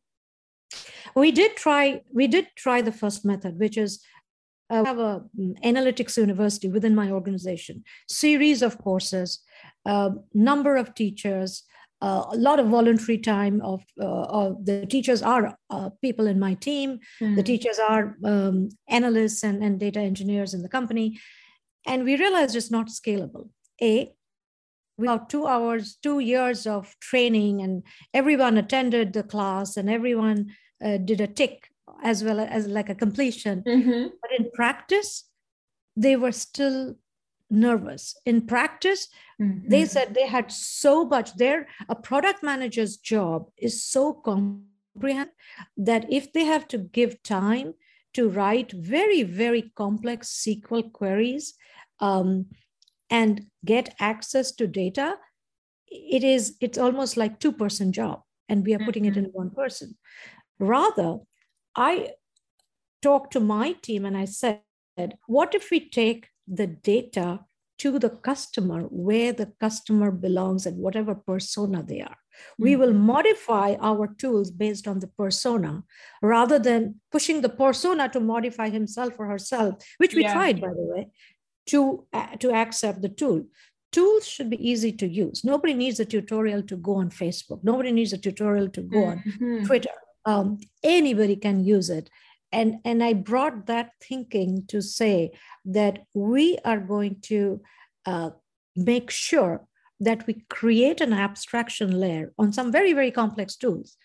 We 1.15 1.33
did 1.33 1.57
try, 1.57 2.03
we 2.13 2.27
did 2.27 2.49
try 2.57 2.83
the 2.83 2.93
first 2.93 3.25
method, 3.25 3.59
which 3.59 3.77
is 3.77 4.03
uh, 4.71 4.85
have 4.85 4.99
a 4.99 5.23
um, 5.39 5.55
analytics 5.65 6.17
university 6.17 6.69
within 6.69 6.95
my 6.95 7.11
organization, 7.11 7.85
series 8.09 8.63
of 8.63 8.79
courses, 8.79 9.41
uh, 9.85 10.11
number 10.33 10.77
of 10.77 10.95
teachers, 10.95 11.65
uh, 12.05 12.25
a 12.33 12.37
lot 12.37 12.61
of 12.61 12.67
voluntary 12.67 13.17
time 13.17 13.63
of, 13.63 13.83
uh, 14.01 14.27
of 14.41 14.67
the 14.67 14.85
teachers 14.87 15.23
are 15.23 15.57
uh, 15.71 15.89
people 16.03 16.27
in 16.27 16.39
my 16.39 16.55
team 16.55 16.99
mm. 17.21 17.35
the 17.35 17.41
hmm. 17.41 17.47
teachers 17.47 17.79
are 17.79 18.17
um, 18.25 18.69
analysts 18.89 19.43
and, 19.43 19.63
and 19.63 19.81
data 19.81 20.01
engineers 20.01 20.53
in 20.53 20.63
the 20.63 20.69
company 20.69 21.19
and 21.87 22.05
we 22.05 22.17
realized 22.17 22.57
it's 22.57 22.71
not 22.71 22.89
scalable 22.89 23.49
a 23.81 24.13
without 24.99 25.31
two 25.31 25.47
hours 25.47 25.97
two 26.03 26.19
years 26.19 26.67
of 26.67 26.95
training 27.01 27.63
and 27.63 27.83
everyone 28.13 28.59
attended 28.59 29.13
the 29.15 29.23
class 29.23 29.77
and 29.79 29.89
everyone 29.89 30.53
uh, 30.83 30.97
did 30.97 31.21
a 31.21 31.27
tick 31.27 31.71
as 32.03 32.25
well 32.25 32.41
as 32.41 32.67
like 32.67 32.89
a 32.89 32.95
completion 32.95 33.63
mm-hmm. 33.67 34.07
but 34.21 34.31
in 34.39 34.51
practice 34.55 35.25
they 35.97 36.17
were 36.17 36.33
still 36.33 36.97
nervous 37.51 38.17
in 38.25 38.47
practice 38.47 39.09
mm-hmm. 39.41 39.69
they 39.69 39.85
said 39.85 40.15
they 40.15 40.27
had 40.27 40.51
so 40.51 41.05
much 41.05 41.35
there 41.37 41.67
a 41.89 41.95
product 41.95 42.43
manager's 42.43 42.97
job 42.97 43.49
is 43.59 43.85
so 43.85 44.13
comprehensive 44.13 45.33
that 45.77 46.07
if 46.11 46.33
they 46.33 46.45
have 46.45 46.67
to 46.67 46.79
give 46.79 47.23
time 47.23 47.75
to 48.13 48.29
write 48.29 48.73
very 48.73 49.23
very 49.23 49.73
complex 49.77 50.45
sql 50.45 50.91
queries 50.93 51.55
um, 52.01 52.47
and 53.11 53.47
get 53.65 53.95
access 54.01 54.53
to 54.53 54.67
data 54.67 55.17
it 55.87 56.25
is 56.25 56.57
it's 56.61 56.79
almost 56.79 57.17
like 57.17 57.39
two 57.39 57.53
person 57.53 57.93
job 57.93 58.23
and 58.49 58.65
we 58.65 58.75
are 58.75 58.85
putting 58.85 59.05
mm-hmm. 59.05 59.19
it 59.19 59.25
in 59.25 59.33
one 59.33 59.51
person 59.51 59.97
rather 60.59 61.19
i 61.77 62.11
talked 63.03 63.33
to 63.33 63.41
my 63.41 63.73
team 63.73 64.05
and 64.05 64.17
i 64.17 64.25
said 64.25 64.61
what 65.27 65.55
if 65.55 65.71
we 65.71 65.89
take 65.89 66.29
the 66.47 66.67
data 66.67 67.41
to 67.79 67.99
the 67.99 68.11
customer 68.11 68.83
where 68.83 69.33
the 69.33 69.53
customer 69.61 70.11
belongs 70.11 70.67
and 70.67 70.79
whatever 70.79 71.15
persona 71.15 71.83
they 71.83 72.01
are. 72.01 72.17
Mm-hmm. 72.17 72.63
We 72.63 72.77
will 72.77 72.93
modify 72.93 73.77
our 73.81 74.07
tools 74.19 74.51
based 74.51 74.87
on 74.87 75.01
the 75.01 75.09
persona 75.09 75.83
rather 76.23 76.59
than 76.59 77.01
pushing 77.11 77.41
the 77.41 77.49
persona 77.49 78.09
to 78.11 78.21
modify 78.21 78.71
himself 78.71 79.15
or 79.19 79.27
herself, 79.27 79.75
which 79.99 80.15
we 80.15 80.23
yeah. 80.23 80.35
tried, 80.35 80.61
by 80.61 80.69
the 80.69 80.87
way, 80.95 81.09
to, 81.67 82.07
uh, 82.13 82.37
to 82.37 82.53
accept 82.53 83.03
the 83.03 83.09
tool. 83.09 83.45
Tools 83.93 84.27
should 84.27 84.51
be 84.51 84.69
easy 84.69 84.93
to 84.93 85.07
use. 85.07 85.45
Nobody 85.45 85.75
needs 85.75 86.01
a 86.01 86.05
tutorial 86.05 86.63
to 86.65 86.77
go 86.77 86.97
on 86.97 87.11
Facebook. 87.11 87.63
Nobody 87.63 87.93
needs 87.93 88.13
a 88.13 88.19
tutorial 88.19 88.69
to 88.71 88.83
go 88.83 88.99
mm-hmm. 88.99 89.45
on 89.45 89.65
Twitter. 89.67 89.91
Um, 90.27 90.59
anybody 90.83 91.37
can 91.37 91.65
use 91.65 91.91
it. 91.91 92.09
And 92.53 92.77
and 92.85 93.03
i 93.03 93.13
brought 93.13 93.67
that 93.67 93.91
thinking 94.01 94.65
to 94.69 94.81
say 94.81 95.33
that 95.65 95.99
we 96.15 96.59
are 96.65 96.79
going 96.79 97.17
to 97.23 97.61
uh, 98.07 98.31
make 98.77 99.11
sure 99.11 99.67
that 100.01 100.27
we 100.27 100.45
create 100.49 101.01
an 101.01 101.13
abstraction 101.13 101.99
layer 101.99 102.33
on 102.39 102.53
some 102.53 102.71
very 102.71 102.93
very 102.93 103.11
complex 103.11 103.57
tools. 103.57 103.97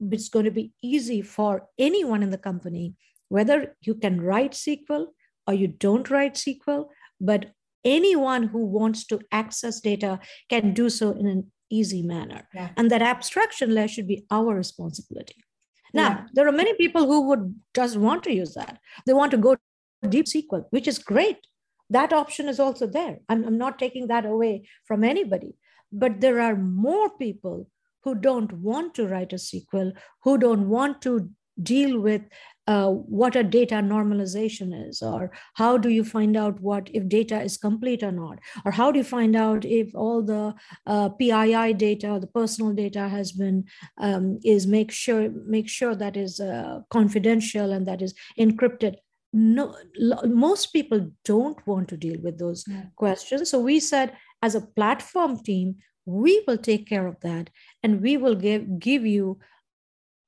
It's 0.00 0.28
going 0.28 0.44
to 0.44 0.50
be 0.50 0.72
easy 0.82 1.22
for 1.22 1.68
anyone 1.78 2.22
in 2.22 2.30
the 2.30 2.38
company 2.38 2.94
whether 3.28 3.76
you 3.80 3.94
can 3.94 4.20
write 4.20 4.52
sql 4.52 5.06
or 5.46 5.54
you 5.54 5.66
don't 5.66 6.10
write 6.10 6.34
sql 6.34 6.86
but 7.20 7.46
anyone 7.84 8.44
who 8.44 8.64
wants 8.64 9.06
to 9.06 9.20
access 9.32 9.80
data 9.80 10.18
can 10.48 10.74
do 10.74 10.88
so 10.90 11.10
in 11.12 11.26
an 11.26 11.50
easy 11.70 12.02
manner 12.02 12.48
yeah. 12.54 12.70
and 12.76 12.90
that 12.90 13.02
abstraction 13.02 13.74
layer 13.74 13.88
should 13.88 14.06
be 14.06 14.24
our 14.30 14.54
responsibility 14.54 15.36
now, 15.96 16.08
yeah. 16.08 16.24
there 16.34 16.48
are 16.48 16.52
many 16.52 16.74
people 16.74 17.06
who 17.06 17.28
would 17.28 17.54
just 17.74 17.96
want 17.96 18.22
to 18.24 18.32
use 18.32 18.54
that. 18.54 18.78
They 19.06 19.14
want 19.14 19.30
to 19.32 19.38
go 19.38 19.56
deep 20.08 20.26
SQL, 20.26 20.64
which 20.70 20.88
is 20.88 20.98
great. 20.98 21.38
That 21.90 22.12
option 22.12 22.48
is 22.48 22.60
also 22.60 22.86
there. 22.86 23.18
I'm, 23.28 23.44
I'm 23.44 23.58
not 23.58 23.78
taking 23.78 24.08
that 24.08 24.26
away 24.26 24.68
from 24.84 25.04
anybody. 25.04 25.54
But 25.92 26.20
there 26.20 26.40
are 26.40 26.56
more 26.56 27.10
people 27.16 27.70
who 28.02 28.14
don't 28.14 28.52
want 28.52 28.94
to 28.96 29.06
write 29.06 29.32
a 29.32 29.36
SQL, 29.36 29.92
who 30.22 30.36
don't 30.38 30.68
want 30.68 31.00
to 31.02 31.30
deal 31.62 31.98
with 31.98 32.22
uh, 32.66 32.90
what 32.90 33.36
a 33.36 33.44
data 33.44 33.76
normalization 33.76 34.88
is, 34.88 35.02
or 35.02 35.30
how 35.54 35.76
do 35.76 35.88
you 35.88 36.02
find 36.02 36.36
out 36.36 36.60
what 36.60 36.90
if 36.92 37.08
data 37.08 37.40
is 37.40 37.56
complete 37.56 38.02
or 38.02 38.10
not, 38.10 38.38
or 38.64 38.72
how 38.72 38.90
do 38.90 38.98
you 38.98 39.04
find 39.04 39.36
out 39.36 39.64
if 39.64 39.94
all 39.94 40.22
the 40.22 40.54
uh, 40.86 41.08
PII 41.10 41.74
data, 41.74 42.18
the 42.20 42.26
personal 42.26 42.72
data 42.72 43.08
has 43.08 43.32
been 43.32 43.64
um, 43.98 44.38
is 44.44 44.66
make 44.66 44.90
sure 44.90 45.30
make 45.46 45.68
sure 45.68 45.94
that 45.94 46.16
is 46.16 46.40
uh, 46.40 46.80
confidential 46.90 47.72
and 47.72 47.86
that 47.86 48.02
is 48.02 48.14
encrypted. 48.38 48.96
No, 49.32 49.76
most 50.24 50.72
people 50.72 51.10
don't 51.24 51.64
want 51.66 51.88
to 51.90 51.96
deal 51.96 52.18
with 52.22 52.38
those 52.38 52.64
yeah. 52.66 52.84
questions. 52.96 53.50
So 53.50 53.58
we 53.60 53.80
said, 53.80 54.16
as 54.42 54.54
a 54.54 54.60
platform 54.60 55.38
team, 55.42 55.76
we 56.06 56.42
will 56.46 56.56
take 56.56 56.88
care 56.88 57.06
of 57.06 57.20
that, 57.20 57.50
and 57.82 58.00
we 58.00 58.16
will 58.16 58.34
give 58.34 58.80
give 58.80 59.06
you 59.06 59.38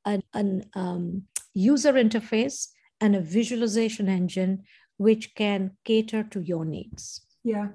an, 0.05 0.23
an 0.35 0.65
um, 0.75 1.23
user 1.59 1.95
interface 1.95 2.69
and 3.01 3.17
a 3.17 3.21
visualization 3.21 4.09
engine 4.09 4.63
which 4.97 5.35
can 5.35 5.73
cater 5.85 6.23
to 6.23 6.41
your 6.41 6.65
needs. 6.65 7.21
Yeah. 7.43 7.71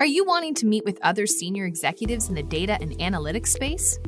Are 0.00 0.06
you 0.06 0.24
wanting 0.24 0.54
to 0.54 0.66
meet 0.66 0.84
with 0.84 0.98
other 1.02 1.26
senior 1.26 1.66
executives 1.66 2.28
in 2.28 2.34
the 2.34 2.42
data 2.42 2.78
and 2.80 2.98
analytics 2.98 3.48
space? 3.48 3.98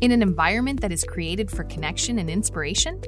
In 0.00 0.10
an 0.10 0.22
environment 0.22 0.80
that 0.80 0.92
is 0.92 1.04
created 1.04 1.50
for 1.50 1.64
connection 1.64 2.18
and 2.18 2.30
inspiration? 2.30 3.00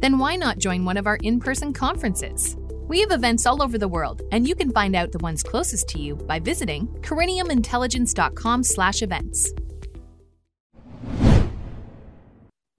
Then 0.00 0.18
why 0.18 0.34
not 0.36 0.58
join 0.58 0.84
one 0.84 0.96
of 0.96 1.06
our 1.06 1.16
in 1.16 1.40
person 1.40 1.72
conferences? 1.72 2.56
We 2.88 3.00
have 3.00 3.12
events 3.12 3.46
all 3.46 3.62
over 3.62 3.78
the 3.78 3.88
world, 3.88 4.20
and 4.30 4.46
you 4.46 4.54
can 4.54 4.70
find 4.72 4.94
out 4.94 5.12
the 5.12 5.18
ones 5.18 5.42
closest 5.42 5.88
to 5.88 5.98
you 5.98 6.16
by 6.16 6.38
visiting 6.38 6.86
coriniumintelligence.com/events. 7.00 9.52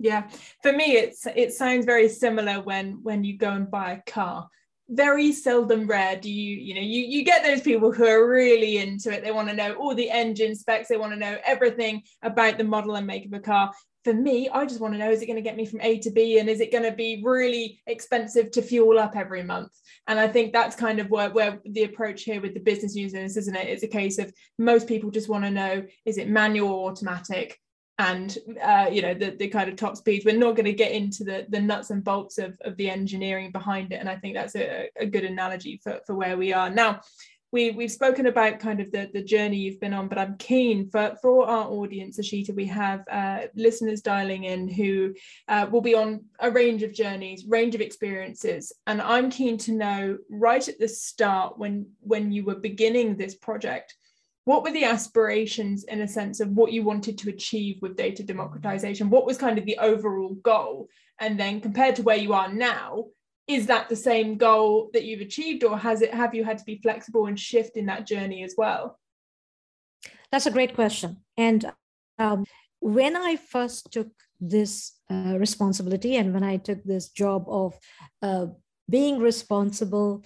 Yeah, 0.06 0.30
for 0.62 0.72
me, 0.72 0.98
it's 0.98 1.26
it 1.26 1.52
sounds 1.54 1.84
very 1.84 2.08
similar 2.08 2.62
when 2.62 3.00
when 3.02 3.24
you 3.24 3.40
go 3.40 3.50
and 3.50 3.72
buy 3.72 3.94
a 3.94 4.12
car. 4.12 4.48
Very 4.88 5.32
seldom, 5.32 5.88
rare 5.88 6.16
do 6.16 6.32
you 6.32 6.58
you 6.58 6.76
know 6.76 6.88
you 6.94 7.02
you 7.14 7.26
get 7.26 7.44
those 7.44 7.62
people 7.62 7.92
who 7.92 8.06
are 8.06 8.30
really 8.30 8.78
into 8.78 9.12
it. 9.12 9.24
They 9.24 9.32
want 9.32 9.50
to 9.50 9.56
know 9.56 9.74
all 9.74 9.96
the 9.96 10.12
engine 10.12 10.56
specs. 10.56 10.90
They 10.90 10.98
want 10.98 11.14
to 11.14 11.20
know 11.20 11.38
everything 11.44 12.04
about 12.22 12.60
the 12.60 12.64
model 12.64 12.96
and 12.96 13.08
make 13.08 13.26
of 13.26 13.34
a 13.34 13.40
car. 13.40 13.74
For 14.04 14.14
me, 14.14 14.48
I 14.48 14.68
just 14.68 14.80
want 14.80 14.94
to 14.94 15.00
know: 15.00 15.10
is 15.10 15.24
it 15.24 15.26
going 15.26 15.44
to 15.44 15.50
get 15.50 15.58
me 15.58 15.66
from 15.66 15.82
A 15.82 15.98
to 16.06 16.12
B, 16.12 16.38
and 16.38 16.48
is 16.48 16.62
it 16.62 16.72
going 16.72 16.84
to 16.84 16.96
be 16.96 17.24
really 17.26 17.82
expensive 17.88 18.52
to 18.52 18.62
fuel 18.62 19.00
up 19.00 19.16
every 19.16 19.42
month? 19.42 19.72
And 20.06 20.20
I 20.20 20.28
think 20.28 20.54
that's 20.54 20.76
kind 20.76 21.00
of 21.00 21.10
where, 21.10 21.32
where 21.32 21.60
the 21.66 21.86
approach 21.86 22.22
here 22.22 22.42
with 22.42 22.54
the 22.54 22.60
business 22.60 22.96
users, 22.96 23.38
isn't 23.38 23.56
it? 23.56 23.68
It's 23.68 23.82
a 23.82 23.88
case 24.02 24.20
of 24.20 24.32
most 24.60 24.88
people 24.88 25.10
just 25.10 25.30
want 25.30 25.46
to 25.46 25.50
know: 25.50 25.84
is 26.06 26.20
it 26.20 26.30
manual 26.30 26.70
or 26.70 26.92
automatic? 26.92 27.60
And 27.98 28.38
uh, 28.62 28.90
you 28.92 29.02
know 29.02 29.14
the, 29.14 29.32
the 29.32 29.48
kind 29.48 29.70
of 29.70 29.78
top 29.78 29.96
speeds 29.96 30.26
we're 30.26 30.38
not 30.38 30.58
going 30.58 30.66
to 30.66 30.74
get 30.74 30.92
into 30.92 31.24
the 31.24 31.46
the 31.48 31.62
nuts 31.62 31.92
and 31.92 32.04
bolts 32.04 32.38
of, 32.38 32.58
of 32.66 32.76
the 32.76 32.90
engineering 32.90 33.54
behind 33.54 33.94
it 33.94 34.02
and 34.02 34.10
i 34.10 34.18
think 34.18 34.36
that's 34.36 34.54
a, 34.58 34.90
a 35.00 35.06
good 35.06 35.24
analogy 35.24 35.80
for, 35.82 36.02
for 36.06 36.14
where 36.14 36.38
we 36.38 36.52
are 36.52 36.70
now 36.70 37.00
we, 37.56 37.72
we've 37.72 37.92
spoken 37.92 38.26
about 38.26 38.60
kind 38.60 38.82
of 38.82 38.92
the, 38.92 39.10
the 39.14 39.24
journey 39.24 39.56
you've 39.56 39.80
been 39.80 39.94
on, 39.94 40.10
but 40.10 40.18
I'm 40.18 40.36
keen 40.36 40.90
for, 40.90 41.16
for 41.22 41.48
our 41.48 41.70
audience, 41.70 42.20
Ishita, 42.20 42.54
we 42.54 42.66
have 42.66 43.06
uh, 43.10 43.44
listeners 43.56 44.02
dialing 44.02 44.44
in 44.44 44.68
who 44.68 45.14
uh, 45.48 45.66
will 45.72 45.80
be 45.80 45.96
on 45.96 46.26
a 46.42 46.52
range 46.52 46.84
of 46.84 46.94
journeys, 46.94 47.46
range 47.48 47.74
of 47.74 47.80
experiences. 47.80 48.74
And 48.88 49.02
I'm 49.02 49.30
keen 49.30 49.58
to 49.60 49.72
know 49.72 50.18
right 50.30 50.68
at 50.68 50.80
the 50.80 50.90
start 50.90 51.58
when, 51.58 51.88
when 52.02 52.34
you 52.34 52.44
were 52.44 52.56
beginning 52.56 53.16
this 53.16 53.36
project, 53.36 53.96
what 54.46 54.64
were 54.64 54.72
the 54.72 54.86
aspirations 54.86 55.84
in 55.84 56.02
a 56.02 56.08
sense 56.08 56.40
of 56.40 56.50
what 56.50 56.72
you 56.72 56.84
wanted 56.84 57.18
to 57.20 57.30
achieve 57.30 57.82
with 57.82 57.98
data 57.98 58.24
democratization? 58.24 59.10
What 59.10 59.26
was 59.26 59.38
kind 59.38 59.58
of 59.58 59.66
the 59.66 59.78
overall 59.80 60.36
goal? 60.36 60.88
And 61.20 61.40
then 61.40 61.62
compared 61.62 61.96
to 61.98 62.04
where 62.04 62.18
you 62.18 62.34
are 62.34 62.52
now 62.52 63.06
is 63.48 63.68
that 63.68 63.90
the 63.90 63.96
same 63.96 64.38
goal 64.38 64.90
that 64.94 65.04
you've 65.04 65.22
achieved 65.22 65.64
or 65.64 65.78
has 65.78 66.02
it 66.02 66.14
have 66.14 66.34
you 66.34 66.44
had 66.44 66.58
to 66.58 66.66
be 66.66 66.80
flexible 66.82 67.28
and 67.28 67.40
shift 67.40 67.78
in 67.78 67.86
that 67.86 68.08
journey 68.08 68.44
as 68.44 68.56
well? 68.58 69.00
That's 70.32 70.48
a 70.48 70.52
great 70.52 70.74
question. 70.74 71.18
And 71.38 71.72
um, 72.18 72.46
when 72.86 73.16
i 73.16 73.36
first 73.36 73.92
took 73.92 74.12
this 74.40 74.94
uh, 75.10 75.36
responsibility 75.40 76.18
and 76.18 76.34
when 76.34 76.44
i 76.44 76.58
took 76.58 76.84
this 76.84 77.10
job 77.10 77.46
of 77.48 77.74
uh, 78.22 78.46
being 78.90 79.20
responsible 79.20 80.24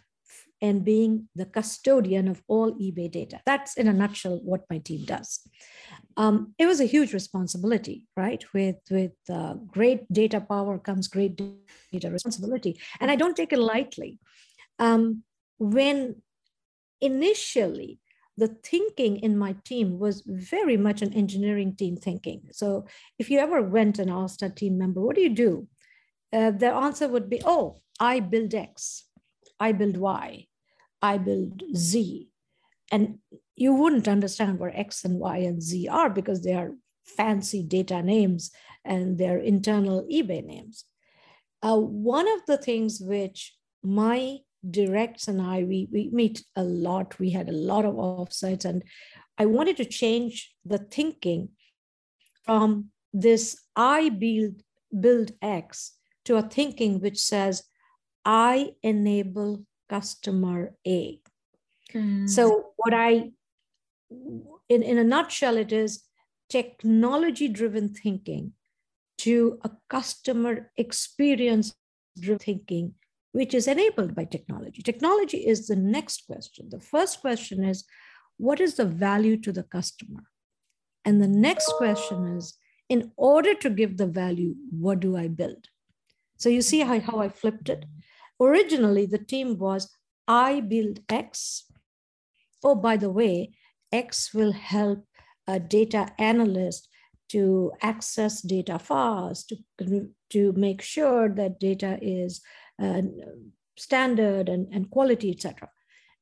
and 0.61 0.83
being 0.83 1.29
the 1.35 1.45
custodian 1.45 2.27
of 2.27 2.41
all 2.47 2.73
eBay 2.73 3.09
data. 3.09 3.39
That's 3.45 3.77
in 3.77 3.87
a 3.87 3.93
nutshell 3.93 4.39
what 4.43 4.65
my 4.69 4.79
team 4.79 5.05
does. 5.05 5.39
Um, 6.17 6.53
it 6.57 6.65
was 6.65 6.81
a 6.81 6.85
huge 6.85 7.13
responsibility, 7.13 8.07
right? 8.17 8.43
With 8.53 8.77
with 8.91 9.13
uh, 9.31 9.53
great 9.67 10.11
data 10.11 10.41
power 10.41 10.77
comes 10.77 11.07
great 11.07 11.41
data 11.91 12.11
responsibility, 12.11 12.79
and 12.99 13.09
I 13.09 13.15
don't 13.15 13.35
take 13.35 13.53
it 13.53 13.59
lightly. 13.59 14.19
Um, 14.79 15.23
when 15.57 16.21
initially 17.01 17.99
the 18.37 18.47
thinking 18.63 19.17
in 19.17 19.37
my 19.37 19.55
team 19.65 19.99
was 19.99 20.23
very 20.25 20.77
much 20.77 21.01
an 21.01 21.13
engineering 21.13 21.75
team 21.75 21.97
thinking. 21.97 22.41
So 22.51 22.85
if 23.17 23.29
you 23.29 23.39
ever 23.39 23.61
went 23.61 23.99
and 23.99 24.09
asked 24.09 24.41
a 24.41 24.49
team 24.49 24.77
member, 24.77 25.01
"What 25.01 25.15
do 25.15 25.21
you 25.21 25.29
do?" 25.29 25.67
Uh, 26.31 26.51
their 26.51 26.73
answer 26.73 27.07
would 27.07 27.29
be, 27.29 27.41
"Oh, 27.45 27.81
I 27.99 28.19
build 28.19 28.53
X, 28.53 29.05
I 29.59 29.71
build 29.71 29.97
Y, 29.97 30.47
I 31.01 31.17
build 31.17 31.63
Z. 31.75 32.29
And 32.91 33.19
you 33.55 33.73
wouldn't 33.73 34.07
understand 34.07 34.59
where 34.59 34.77
X 34.77 35.05
and 35.05 35.19
Y 35.19 35.37
and 35.37 35.61
Z 35.61 35.87
are 35.87 36.09
because 36.09 36.41
they 36.43 36.53
are 36.53 36.71
fancy 37.03 37.63
data 37.63 38.01
names 38.01 38.51
and 38.85 39.17
they're 39.17 39.39
internal 39.39 40.07
eBay 40.11 40.43
names. 40.43 40.85
Uh, 41.61 41.77
one 41.77 42.27
of 42.27 42.45
the 42.47 42.57
things 42.57 42.99
which 43.01 43.55
my 43.83 44.37
directs 44.69 45.27
and 45.27 45.41
I, 45.41 45.63
we, 45.63 45.87
we 45.91 46.09
meet 46.11 46.43
a 46.55 46.63
lot, 46.63 47.19
we 47.19 47.31
had 47.31 47.49
a 47.49 47.53
lot 47.53 47.85
of 47.85 47.95
offsites, 47.95 48.65
and 48.65 48.83
I 49.37 49.45
wanted 49.45 49.77
to 49.77 49.85
change 49.85 50.53
the 50.65 50.77
thinking 50.77 51.49
from 52.43 52.91
this 53.13 53.61
I 53.75 54.09
build, 54.09 54.61
build 54.97 55.31
X 55.41 55.93
to 56.25 56.37
a 56.37 56.41
thinking 56.41 56.99
which 56.99 57.19
says 57.19 57.63
I 58.25 58.71
enable 58.83 59.65
customer 59.89 60.73
A. 60.87 61.19
Mm. 61.93 62.29
So, 62.29 62.71
what 62.77 62.93
I, 62.93 63.31
in, 64.69 64.83
in 64.83 64.97
a 64.97 65.03
nutshell, 65.03 65.57
it 65.57 65.71
is 65.71 66.03
technology 66.49 67.47
driven 67.47 67.89
thinking 67.89 68.53
to 69.19 69.59
a 69.63 69.71
customer 69.89 70.71
experience 70.77 71.75
driven 72.19 72.39
thinking, 72.39 72.93
which 73.31 73.53
is 73.53 73.67
enabled 73.67 74.15
by 74.15 74.25
technology. 74.25 74.81
Technology 74.81 75.37
is 75.37 75.67
the 75.67 75.75
next 75.75 76.25
question. 76.25 76.69
The 76.69 76.79
first 76.79 77.21
question 77.21 77.63
is 77.63 77.85
what 78.37 78.61
is 78.61 78.75
the 78.75 78.85
value 78.85 79.37
to 79.41 79.51
the 79.51 79.63
customer? 79.63 80.23
And 81.05 81.21
the 81.21 81.27
next 81.27 81.71
question 81.77 82.37
is 82.37 82.57
in 82.87 83.11
order 83.17 83.53
to 83.53 83.69
give 83.69 83.97
the 83.97 84.07
value, 84.07 84.55
what 84.71 84.99
do 84.99 85.15
I 85.15 85.27
build? 85.27 85.67
So 86.37 86.49
you 86.49 86.61
see 86.61 86.79
how, 86.79 86.99
how 86.99 87.19
I 87.19 87.29
flipped 87.29 87.69
it? 87.69 87.85
Originally, 88.39 89.05
the 89.05 89.17
team 89.17 89.57
was 89.57 89.89
I 90.27 90.61
build 90.61 90.99
X. 91.09 91.65
Oh, 92.63 92.75
by 92.75 92.97
the 92.97 93.09
way, 93.09 93.51
X 93.91 94.33
will 94.33 94.51
help 94.51 95.05
a 95.47 95.59
data 95.59 96.11
analyst 96.19 96.87
to 97.29 97.71
access 97.81 98.41
data 98.41 98.79
fast, 98.79 99.53
to, 99.77 100.09
to 100.29 100.51
make 100.53 100.81
sure 100.81 101.29
that 101.29 101.59
data 101.59 101.97
is 102.01 102.41
uh, 102.81 103.01
standard 103.77 104.49
and, 104.49 104.67
and 104.71 104.89
quality, 104.89 105.31
etc. 105.31 105.69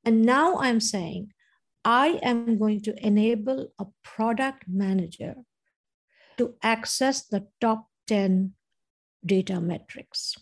And 0.03 0.23
now 0.23 0.57
I'm 0.57 0.79
saying 0.79 1.31
I 1.83 2.19
am 2.21 2.57
going 2.57 2.81
to 2.83 3.05
enable 3.05 3.67
a 3.79 3.85
product 4.03 4.65
manager 4.67 5.35
to 6.37 6.55
access 6.61 7.25
the 7.25 7.47
top 7.59 7.87
10 8.07 8.53
data 9.25 9.59
metrics. 9.59 10.35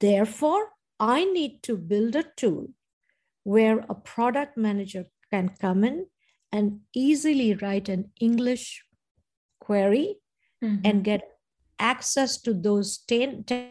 Therefore, 0.00 0.70
I 1.00 1.24
need 1.24 1.62
to 1.64 1.76
build 1.76 2.16
a 2.16 2.24
tool 2.36 2.68
where 3.42 3.84
a 3.88 3.94
product 3.94 4.56
manager 4.56 5.06
can 5.30 5.50
come 5.60 5.84
in 5.84 6.06
and 6.52 6.80
easily 6.94 7.54
write 7.54 7.88
an 7.88 8.10
English 8.20 8.84
query 9.60 10.16
mm-hmm. 10.62 10.80
and 10.84 11.04
get 11.04 11.22
access 11.78 12.40
to 12.42 12.54
those 12.54 12.98
10, 13.08 13.44
10, 13.44 13.70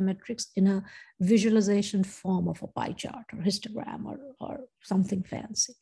metrics 0.00 0.46
in 0.56 0.66
a 0.66 0.82
visualization 1.20 2.02
form 2.02 2.48
of 2.48 2.62
a 2.62 2.66
pie 2.66 2.92
chart 2.92 3.26
or 3.32 3.40
histogram 3.40 4.06
or, 4.06 4.18
or 4.40 4.60
something 4.82 5.22
fancy. 5.22 5.74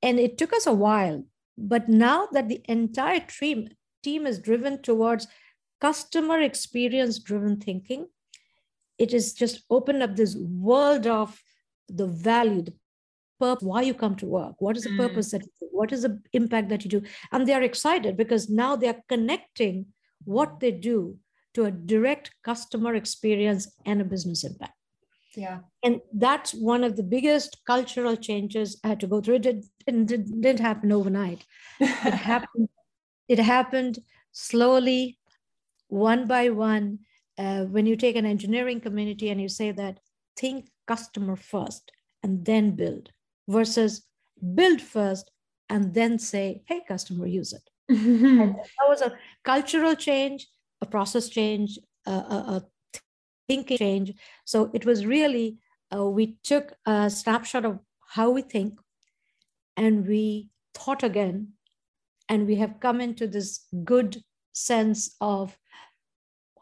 And 0.00 0.20
it 0.20 0.38
took 0.38 0.52
us 0.52 0.66
a 0.68 0.72
while, 0.72 1.24
but 1.56 1.88
now 1.88 2.28
that 2.30 2.48
the 2.48 2.60
entire 2.68 3.18
team, 3.18 3.68
team 4.04 4.24
is 4.24 4.38
driven 4.38 4.80
towards 4.82 5.26
customer 5.80 6.40
experience 6.40 7.18
driven 7.18 7.56
thinking, 7.56 8.06
it 8.98 9.12
is 9.12 9.32
just 9.32 9.62
opened 9.70 10.02
up 10.02 10.16
this 10.16 10.36
world 10.36 11.06
of 11.06 11.40
the 11.88 12.06
value, 12.06 12.62
the 12.62 12.74
purpose, 13.40 13.62
why 13.62 13.82
you 13.82 13.94
come 13.94 14.16
to 14.16 14.26
work, 14.26 14.56
what 14.58 14.76
is 14.76 14.84
the 14.84 14.90
mm. 14.90 14.98
purpose 14.98 15.30
that 15.30 15.42
you 15.42 15.50
do, 15.60 15.68
what 15.70 15.92
is 15.92 16.02
the 16.02 16.20
impact 16.32 16.68
that 16.68 16.84
you 16.84 16.90
do. 16.90 17.02
And 17.32 17.46
they're 17.46 17.62
excited 17.62 18.16
because 18.16 18.50
now 18.50 18.76
they're 18.76 19.02
connecting 19.08 19.86
what 20.24 20.60
they 20.60 20.72
do 20.72 21.16
to 21.54 21.64
a 21.64 21.70
direct 21.70 22.30
customer 22.42 22.94
experience 22.94 23.68
and 23.86 24.00
a 24.00 24.04
business 24.04 24.44
impact. 24.44 24.74
Yeah. 25.36 25.60
And 25.84 26.00
that's 26.12 26.52
one 26.52 26.82
of 26.82 26.96
the 26.96 27.02
biggest 27.02 27.58
cultural 27.66 28.16
changes 28.16 28.80
I 28.82 28.88
had 28.88 29.00
to 29.00 29.06
go 29.06 29.20
through. 29.20 29.36
It, 29.36 29.42
did, 29.42 29.64
it 29.86 30.06
didn't 30.06 30.60
happen 30.60 30.90
overnight. 30.90 31.44
It 31.78 31.86
happened, 32.32 32.68
it 33.28 33.38
happened 33.38 34.00
slowly, 34.32 35.18
one 35.88 36.26
by 36.26 36.50
one, 36.50 37.00
uh, 37.38 37.64
when 37.64 37.86
you 37.86 37.96
take 37.96 38.16
an 38.16 38.26
engineering 38.26 38.80
community 38.80 39.30
and 39.30 39.40
you 39.40 39.48
say 39.48 39.70
that 39.72 40.00
think 40.36 40.68
customer 40.86 41.36
first 41.36 41.90
and 42.22 42.44
then 42.44 42.72
build 42.72 43.10
versus 43.48 44.02
build 44.54 44.80
first 44.80 45.30
and 45.68 45.94
then 45.94 46.18
say 46.18 46.62
hey 46.66 46.82
customer 46.86 47.26
use 47.26 47.52
it. 47.52 47.62
That 47.88 48.88
was 48.88 49.02
a 49.02 49.16
cultural 49.44 49.94
change 49.94 50.46
a 50.80 50.86
process 50.86 51.28
change 51.28 51.78
a, 52.06 52.10
a, 52.10 52.14
a 52.56 52.64
thinking 53.48 53.78
change. 53.78 54.12
So 54.44 54.70
it 54.74 54.84
was 54.84 55.06
really 55.06 55.58
uh, 55.94 56.04
we 56.04 56.36
took 56.44 56.74
a 56.86 57.08
snapshot 57.10 57.64
of 57.64 57.78
how 58.08 58.30
we 58.30 58.42
think 58.42 58.78
and 59.76 60.06
we 60.06 60.48
thought 60.74 61.02
again. 61.02 61.52
And 62.28 62.46
we 62.46 62.56
have 62.56 62.80
come 62.80 63.00
into 63.00 63.26
this 63.26 63.64
good 63.84 64.22
sense 64.52 65.16
of 65.20 65.56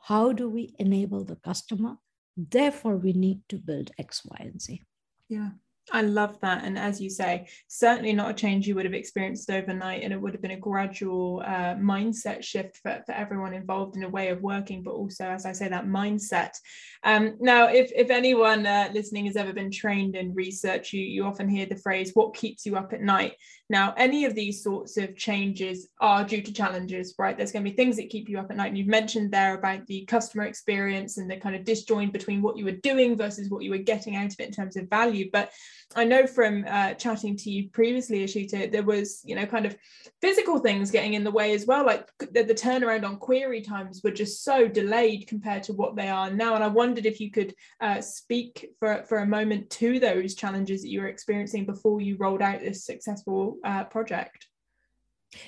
how 0.08 0.32
do 0.32 0.48
we 0.48 0.74
enable 0.78 1.24
the 1.24 1.36
customer? 1.36 1.98
Therefore, 2.36 2.96
we 2.96 3.12
need 3.12 3.48
to 3.48 3.58
build 3.58 3.90
X, 3.98 4.24
Y, 4.24 4.36
and 4.40 4.60
Z. 4.60 4.82
Yeah. 5.28 5.50
I 5.92 6.02
love 6.02 6.40
that. 6.40 6.64
And 6.64 6.76
as 6.76 7.00
you 7.00 7.08
say, 7.08 7.46
certainly 7.68 8.12
not 8.12 8.30
a 8.30 8.34
change 8.34 8.66
you 8.66 8.74
would 8.74 8.84
have 8.84 8.94
experienced 8.94 9.50
overnight. 9.50 10.02
And 10.02 10.12
it 10.12 10.20
would 10.20 10.32
have 10.32 10.42
been 10.42 10.50
a 10.50 10.56
gradual 10.56 11.42
uh, 11.46 11.76
mindset 11.76 12.42
shift 12.42 12.78
for, 12.78 13.02
for 13.06 13.12
everyone 13.12 13.54
involved 13.54 13.96
in 13.96 14.02
a 14.02 14.08
way 14.08 14.28
of 14.28 14.42
working, 14.42 14.82
but 14.82 14.94
also, 14.94 15.24
as 15.26 15.46
I 15.46 15.52
say, 15.52 15.68
that 15.68 15.86
mindset. 15.86 16.58
Um, 17.04 17.36
now, 17.38 17.68
if, 17.68 17.92
if 17.94 18.10
anyone 18.10 18.66
uh, 18.66 18.90
listening 18.92 19.26
has 19.26 19.36
ever 19.36 19.52
been 19.52 19.70
trained 19.70 20.16
in 20.16 20.34
research, 20.34 20.92
you, 20.92 21.02
you 21.02 21.24
often 21.24 21.48
hear 21.48 21.66
the 21.66 21.76
phrase, 21.76 22.10
what 22.14 22.34
keeps 22.34 22.66
you 22.66 22.74
up 22.74 22.92
at 22.92 23.00
night? 23.00 23.34
Now, 23.68 23.94
any 23.96 24.24
of 24.24 24.34
these 24.34 24.62
sorts 24.62 24.96
of 24.96 25.16
changes 25.16 25.88
are 26.00 26.24
due 26.24 26.42
to 26.42 26.52
challenges, 26.52 27.14
right? 27.18 27.36
There's 27.36 27.52
going 27.52 27.64
to 27.64 27.70
be 27.70 27.76
things 27.76 27.96
that 27.96 28.10
keep 28.10 28.28
you 28.28 28.38
up 28.38 28.50
at 28.50 28.56
night. 28.56 28.68
And 28.68 28.78
you've 28.78 28.86
mentioned 28.86 29.32
there 29.32 29.54
about 29.54 29.86
the 29.86 30.04
customer 30.06 30.44
experience 30.44 31.18
and 31.18 31.30
the 31.30 31.36
kind 31.36 31.56
of 31.56 31.64
disjoint 31.64 32.12
between 32.12 32.42
what 32.42 32.56
you 32.56 32.64
were 32.64 32.72
doing 32.72 33.16
versus 33.16 33.50
what 33.50 33.62
you 33.62 33.70
were 33.70 33.78
getting 33.78 34.16
out 34.16 34.32
of 34.32 34.36
it 34.38 34.46
in 34.46 34.52
terms 34.52 34.76
of 34.76 34.88
value. 34.88 35.30
But 35.32 35.50
I 35.94 36.04
know 36.04 36.26
from 36.26 36.64
uh, 36.68 36.94
chatting 36.94 37.36
to 37.38 37.50
you 37.50 37.68
previously, 37.70 38.24
Ishita, 38.24 38.70
there 38.70 38.82
was, 38.82 39.20
you 39.24 39.34
know, 39.34 39.46
kind 39.46 39.66
of 39.66 39.76
physical 40.20 40.58
things 40.58 40.90
getting 40.90 41.14
in 41.14 41.24
the 41.24 41.30
way 41.30 41.52
as 41.54 41.66
well. 41.66 41.84
Like 41.84 42.08
the, 42.18 42.42
the 42.42 42.54
turnaround 42.54 43.04
on 43.04 43.16
query 43.16 43.62
times 43.62 44.02
were 44.02 44.10
just 44.10 44.44
so 44.44 44.68
delayed 44.68 45.26
compared 45.26 45.62
to 45.64 45.72
what 45.72 45.96
they 45.96 46.08
are 46.08 46.30
now. 46.30 46.54
And 46.54 46.64
I 46.64 46.68
wondered 46.68 47.06
if 47.06 47.20
you 47.20 47.30
could 47.30 47.54
uh, 47.80 48.00
speak 48.00 48.70
for, 48.78 49.04
for 49.08 49.18
a 49.18 49.26
moment 49.26 49.70
to 49.70 49.98
those 49.98 50.34
challenges 50.34 50.82
that 50.82 50.88
you 50.88 51.00
were 51.00 51.08
experiencing 51.08 51.64
before 51.66 52.00
you 52.00 52.16
rolled 52.16 52.42
out 52.42 52.60
this 52.60 52.84
successful 52.84 53.58
uh, 53.64 53.84
project. 53.84 54.46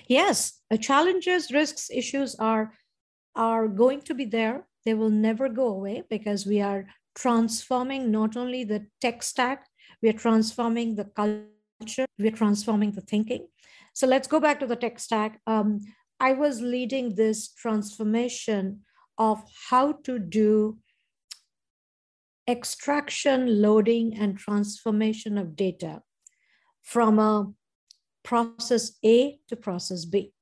Yes, 0.07 0.61
challenges, 0.81 1.51
risks, 1.51 1.91
issues 1.93 2.35
are 2.37 2.73
are 3.35 3.69
going 3.69 4.01
to 4.03 4.15
be 4.15 4.25
there. 4.25 4.67
They 4.85 4.95
will 4.95 5.11
never 5.11 5.49
go 5.49 5.69
away 5.69 6.03
because 6.11 6.45
we 6.45 6.61
are 6.61 6.87
transforming 7.15 8.11
not 8.11 8.37
only 8.37 8.65
the 8.65 8.87
tech 9.01 9.23
stack 9.23 9.68
we 10.03 10.09
are 10.09 10.15
transforming 10.15 10.95
the 10.95 11.05
culture, 11.05 12.07
we 12.19 12.29
are 12.29 12.37
transforming 12.37 12.93
the 12.93 13.01
thinking. 13.01 13.49
So 13.93 14.07
let's 14.07 14.29
go 14.29 14.41
back 14.41 14.61
to 14.61 14.67
the 14.67 14.77
tech 14.77 14.99
stack. 14.99 15.41
Um, 15.47 15.81
I 16.21 16.33
was 16.33 16.61
leading 16.61 17.15
this 17.15 17.53
transformation 17.53 18.81
of 19.19 19.43
how 19.71 19.93
to 20.05 20.19
do 20.19 20.79
extraction, 22.49 23.61
loading, 23.61 24.17
and 24.19 24.39
transformation 24.39 25.37
of 25.37 25.57
data 25.57 26.03
from 26.83 27.19
a 27.19 27.53
process 28.23 28.93
A 29.05 29.39
to 29.49 29.57
process 29.57 30.05
B. 30.05 30.33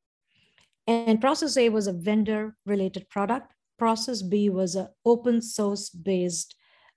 And 0.87 1.21
process 1.21 1.57
A 1.57 1.69
was 1.69 1.87
a 1.87 1.93
vendor 1.93 2.57
related 2.65 3.09
product. 3.09 3.53
Process 3.79 4.23
B 4.23 4.49
was 4.49 4.77
an 4.77 4.89
open 5.05 5.43
source 5.43 5.89
based 5.91 6.56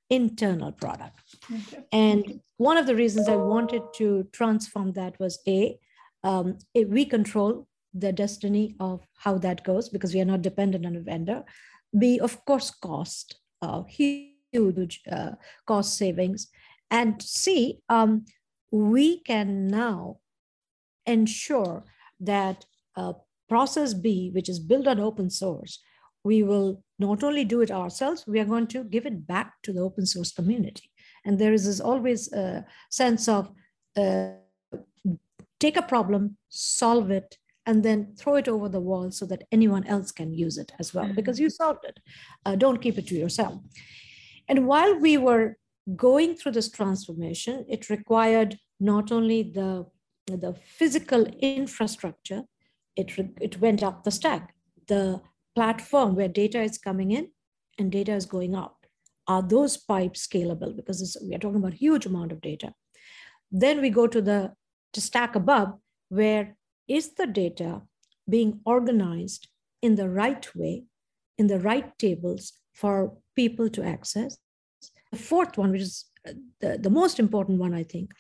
internal 0.09 0.71
product. 0.71 1.19
Okay. 1.51 1.83
And 1.91 2.41
one 2.57 2.77
of 2.77 2.87
the 2.87 2.95
reasons 2.95 3.29
I 3.29 3.35
wanted 3.35 3.83
to 3.95 4.27
transform 4.31 4.93
that 4.93 5.19
was 5.19 5.39
A, 5.47 5.77
um, 6.23 6.57
we 6.75 7.05
control 7.05 7.67
the 7.93 8.11
destiny 8.11 8.75
of 8.79 9.01
how 9.17 9.37
that 9.39 9.63
goes 9.63 9.89
because 9.89 10.13
we 10.13 10.21
are 10.21 10.25
not 10.25 10.41
dependent 10.41 10.85
on 10.85 10.95
a 10.95 10.99
vendor. 10.99 11.43
B, 11.97 12.19
of 12.19 12.43
course, 12.45 12.69
cost, 12.69 13.39
uh, 13.61 13.83
huge 13.83 15.01
uh, 15.11 15.31
cost 15.65 15.97
savings. 15.97 16.49
And 16.91 17.21
C, 17.21 17.79
um, 17.89 18.25
we 18.71 19.21
can 19.21 19.67
now 19.67 20.17
ensure 21.05 21.83
that 22.19 22.65
uh, 22.95 23.13
process 23.47 23.93
B, 23.93 24.31
which 24.33 24.49
is 24.49 24.59
built 24.59 24.87
on 24.87 24.99
open 24.99 25.29
source, 25.29 25.79
we 26.23 26.43
will 26.43 26.83
not 26.97 27.23
only 27.23 27.45
do 27.45 27.61
it 27.61 27.71
ourselves, 27.71 28.25
we 28.27 28.39
are 28.39 28.45
going 28.45 28.67
to 28.67 28.83
give 28.83 29.05
it 29.05 29.25
back 29.25 29.53
to 29.63 29.73
the 29.73 29.81
open 29.81 30.05
source 30.05 30.31
community. 30.31 30.91
And 31.25 31.39
there 31.39 31.53
is 31.53 31.65
this 31.65 31.79
always 31.79 32.31
a 32.33 32.65
sense 32.89 33.27
of 33.27 33.51
uh, 33.97 34.31
take 35.59 35.77
a 35.77 35.81
problem, 35.81 36.37
solve 36.49 37.11
it, 37.11 37.37
and 37.65 37.83
then 37.83 38.15
throw 38.17 38.35
it 38.35 38.47
over 38.47 38.67
the 38.69 38.79
wall 38.79 39.11
so 39.11 39.25
that 39.25 39.43
anyone 39.51 39.85
else 39.85 40.11
can 40.11 40.33
use 40.33 40.57
it 40.57 40.71
as 40.79 40.93
well, 40.93 41.11
because 41.13 41.39
you 41.39 41.49
solved 41.49 41.85
it. 41.85 41.99
Uh, 42.45 42.55
don't 42.55 42.81
keep 42.81 42.97
it 42.97 43.07
to 43.07 43.15
yourself. 43.15 43.61
And 44.47 44.65
while 44.65 44.97
we 44.97 45.17
were 45.17 45.57
going 45.95 46.35
through 46.35 46.53
this 46.53 46.71
transformation, 46.71 47.65
it 47.69 47.89
required 47.89 48.57
not 48.79 49.11
only 49.11 49.43
the, 49.43 49.85
the 50.25 50.55
physical 50.65 51.25
infrastructure, 51.39 52.43
it, 52.95 53.11
it 53.39 53.59
went 53.59 53.83
up 53.83 54.03
the 54.03 54.11
stack. 54.11 54.55
The 54.87 55.21
platform 55.55 56.15
where 56.15 56.27
data 56.27 56.61
is 56.61 56.77
coming 56.77 57.11
in 57.11 57.29
and 57.77 57.91
data 57.91 58.13
is 58.13 58.25
going 58.25 58.55
out. 58.55 58.75
Are 59.27 59.41
those 59.41 59.77
pipes 59.77 60.25
scalable? 60.27 60.75
Because 60.75 61.17
we 61.23 61.35
are 61.35 61.39
talking 61.39 61.59
about 61.59 61.73
huge 61.73 62.05
amount 62.05 62.31
of 62.31 62.41
data. 62.41 62.73
Then 63.51 63.81
we 63.81 63.89
go 63.89 64.07
to 64.07 64.21
the 64.21 64.53
to 64.93 65.01
stack 65.01 65.35
above, 65.35 65.73
where 66.09 66.55
is 66.87 67.13
the 67.13 67.27
data 67.27 67.81
being 68.27 68.59
organized 68.65 69.47
in 69.81 69.95
the 69.95 70.09
right 70.09 70.47
way, 70.55 70.85
in 71.37 71.47
the 71.47 71.59
right 71.59 71.97
tables 71.99 72.53
for 72.73 73.17
people 73.35 73.69
to 73.69 73.83
access? 73.83 74.37
The 75.11 75.17
fourth 75.17 75.57
one, 75.57 75.71
which 75.71 75.81
is 75.81 76.05
uh, 76.27 76.33
the, 76.59 76.77
the 76.77 76.89
most 76.89 77.19
important 77.19 77.59
one, 77.59 77.73
I 77.73 77.83
think, 77.83 78.11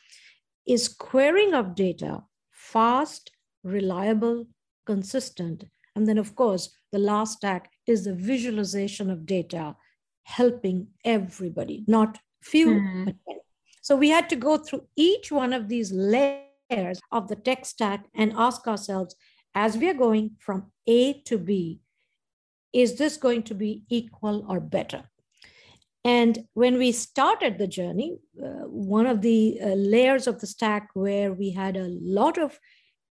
is 0.67 0.87
querying 0.87 1.53
of 1.53 1.75
data 1.75 2.23
fast, 2.51 3.31
reliable, 3.63 4.47
consistent. 4.85 5.65
And 5.99 6.07
then, 6.07 6.17
of 6.17 6.33
course, 6.33 6.69
the 6.93 6.97
last 6.97 7.39
stack 7.39 7.69
is 7.85 8.05
the 8.05 8.15
visualization 8.15 9.09
of 9.09 9.25
data, 9.25 9.75
helping 10.23 10.87
everybody, 11.03 11.83
not 11.87 12.19
few. 12.41 12.67
Mm. 12.67 13.15
So 13.81 13.97
we 13.97 14.07
had 14.07 14.29
to 14.29 14.37
go 14.37 14.55
through 14.55 14.87
each 14.95 15.29
one 15.29 15.51
of 15.51 15.67
these 15.67 15.91
layers 15.91 17.01
of 17.11 17.27
the 17.27 17.35
tech 17.35 17.65
stack 17.65 18.05
and 18.15 18.31
ask 18.37 18.65
ourselves, 18.65 19.13
as 19.53 19.75
we 19.75 19.89
are 19.89 19.93
going 19.93 20.37
from 20.39 20.71
A 20.87 21.21
to 21.23 21.37
B, 21.37 21.81
is 22.71 22.95
this 22.95 23.17
going 23.17 23.43
to 23.43 23.53
be 23.53 23.83
equal 23.89 24.45
or 24.47 24.61
better? 24.61 25.03
And 26.05 26.47
when 26.53 26.77
we 26.77 26.93
started 26.93 27.57
the 27.57 27.67
journey, 27.67 28.19
uh, 28.41 28.69
one 28.95 29.05
of 29.05 29.19
the 29.19 29.59
uh, 29.61 29.67
layers 29.75 30.27
of 30.27 30.39
the 30.39 30.47
stack 30.47 30.91
where 30.93 31.33
we 31.33 31.51
had 31.51 31.75
a 31.75 31.89
lot 31.89 32.37
of 32.37 32.57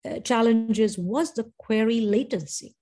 uh, 0.09 0.21
challenges 0.21 0.99
was 0.99 1.35
the 1.35 1.51
query 1.59 2.01
latency. 2.01 2.75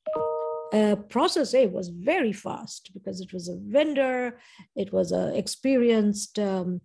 Uh, 0.73 0.97
process 1.09 1.55
A 1.55 1.67
was 1.67 1.89
very 1.89 2.33
fast 2.33 2.91
because 2.93 3.21
it 3.21 3.33
was 3.33 3.49
a 3.49 3.57
vendor, 3.57 4.39
it 4.75 4.93
was 4.93 5.13
an 5.13 5.35
experienced 5.35 6.39
um, 6.39 6.81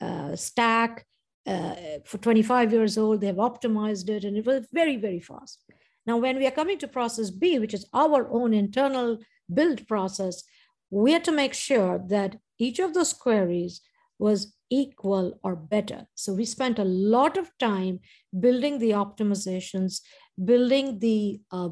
uh, 0.00 0.36
stack 0.36 1.06
uh, 1.46 1.74
for 2.04 2.18
25 2.18 2.72
years 2.72 2.98
old. 2.98 3.20
They 3.20 3.28
have 3.28 3.36
optimized 3.36 4.08
it 4.08 4.24
and 4.24 4.36
it 4.36 4.46
was 4.46 4.66
very, 4.72 4.96
very 4.96 5.20
fast. 5.20 5.64
Now, 6.06 6.16
when 6.16 6.36
we 6.36 6.46
are 6.46 6.52
coming 6.52 6.78
to 6.78 6.88
process 6.88 7.30
B, 7.30 7.58
which 7.58 7.74
is 7.74 7.86
our 7.94 8.28
own 8.30 8.52
internal 8.52 9.18
build 9.52 9.86
process, 9.88 10.42
we 10.90 11.12
had 11.12 11.24
to 11.24 11.32
make 11.32 11.54
sure 11.54 12.04
that 12.08 12.36
each 12.58 12.78
of 12.78 12.92
those 12.92 13.12
queries 13.12 13.80
was 14.22 14.54
equal 14.70 15.38
or 15.42 15.54
better. 15.54 16.06
So 16.14 16.32
we 16.32 16.44
spent 16.44 16.78
a 16.78 16.84
lot 16.84 17.36
of 17.36 17.50
time 17.58 18.00
building 18.38 18.78
the 18.78 18.92
optimizations, 19.04 20.00
building 20.42 20.98
the 20.98 21.40
uh, 21.50 21.70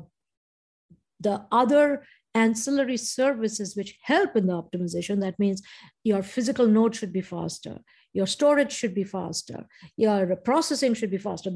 the 1.23 1.45
other 1.53 2.05
ancillary 2.35 2.97
services 2.97 3.77
which 3.77 3.99
help 4.03 4.37
in 4.37 4.47
the 4.47 4.55
optimization. 4.63 5.21
That 5.21 5.39
means 5.39 5.63
your 6.05 6.23
physical 6.23 6.67
node 6.67 6.95
should 6.95 7.13
be 7.13 7.21
faster, 7.23 7.79
your 8.13 8.27
storage 8.27 8.73
should 8.73 8.95
be 8.95 9.05
faster, 9.05 9.67
your 9.97 10.37
processing 10.37 10.95
should 10.95 11.11
be 11.11 11.19
faster. 11.19 11.51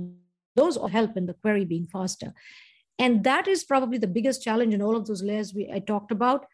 Those 0.57 0.77
all 0.77 0.89
help 0.89 1.17
in 1.17 1.27
the 1.27 1.35
query 1.43 1.65
being 1.65 1.87
faster. 1.87 2.33
And 2.99 3.25
that 3.25 3.49
is 3.49 3.65
probably 3.65 3.99
the 3.99 4.15
biggest 4.19 4.43
challenge 4.43 4.73
in 4.73 4.83
all 4.83 4.97
of 4.97 5.07
those 5.07 5.23
layers 5.23 5.53
we 5.53 5.71
I 5.77 5.81
talked 5.81 6.13
about. 6.13 6.47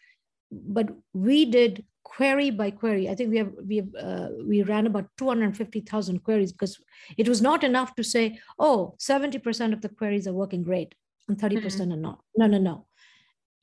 But 0.51 0.89
we 1.13 1.45
did 1.45 1.85
query 2.03 2.51
by 2.51 2.71
query. 2.71 3.09
I 3.09 3.15
think 3.15 3.31
we 3.31 3.39
have 3.39 3.53
we 3.67 3.77
have, 3.77 3.95
uh, 3.95 4.29
we 4.45 4.63
ran 4.63 4.87
about 4.87 5.09
250,000 5.19 6.25
queries 6.25 6.53
because 6.53 6.79
it 7.17 7.29
was 7.29 7.41
not 7.41 7.63
enough 7.63 7.95
to 7.97 8.05
say, 8.05 8.39
oh, 8.59 8.97
70% 8.99 9.73
of 9.73 9.81
the 9.81 9.89
queries 9.89 10.27
are 10.27 10.33
working 10.33 10.63
great 10.63 10.95
and 11.29 11.39
30% 11.39 11.53
mm 11.53 11.85
hmm 11.85 11.93
are 11.93 11.97
not. 11.97 12.21
No, 12.37 12.47
no, 12.47 12.59
no 12.59 12.87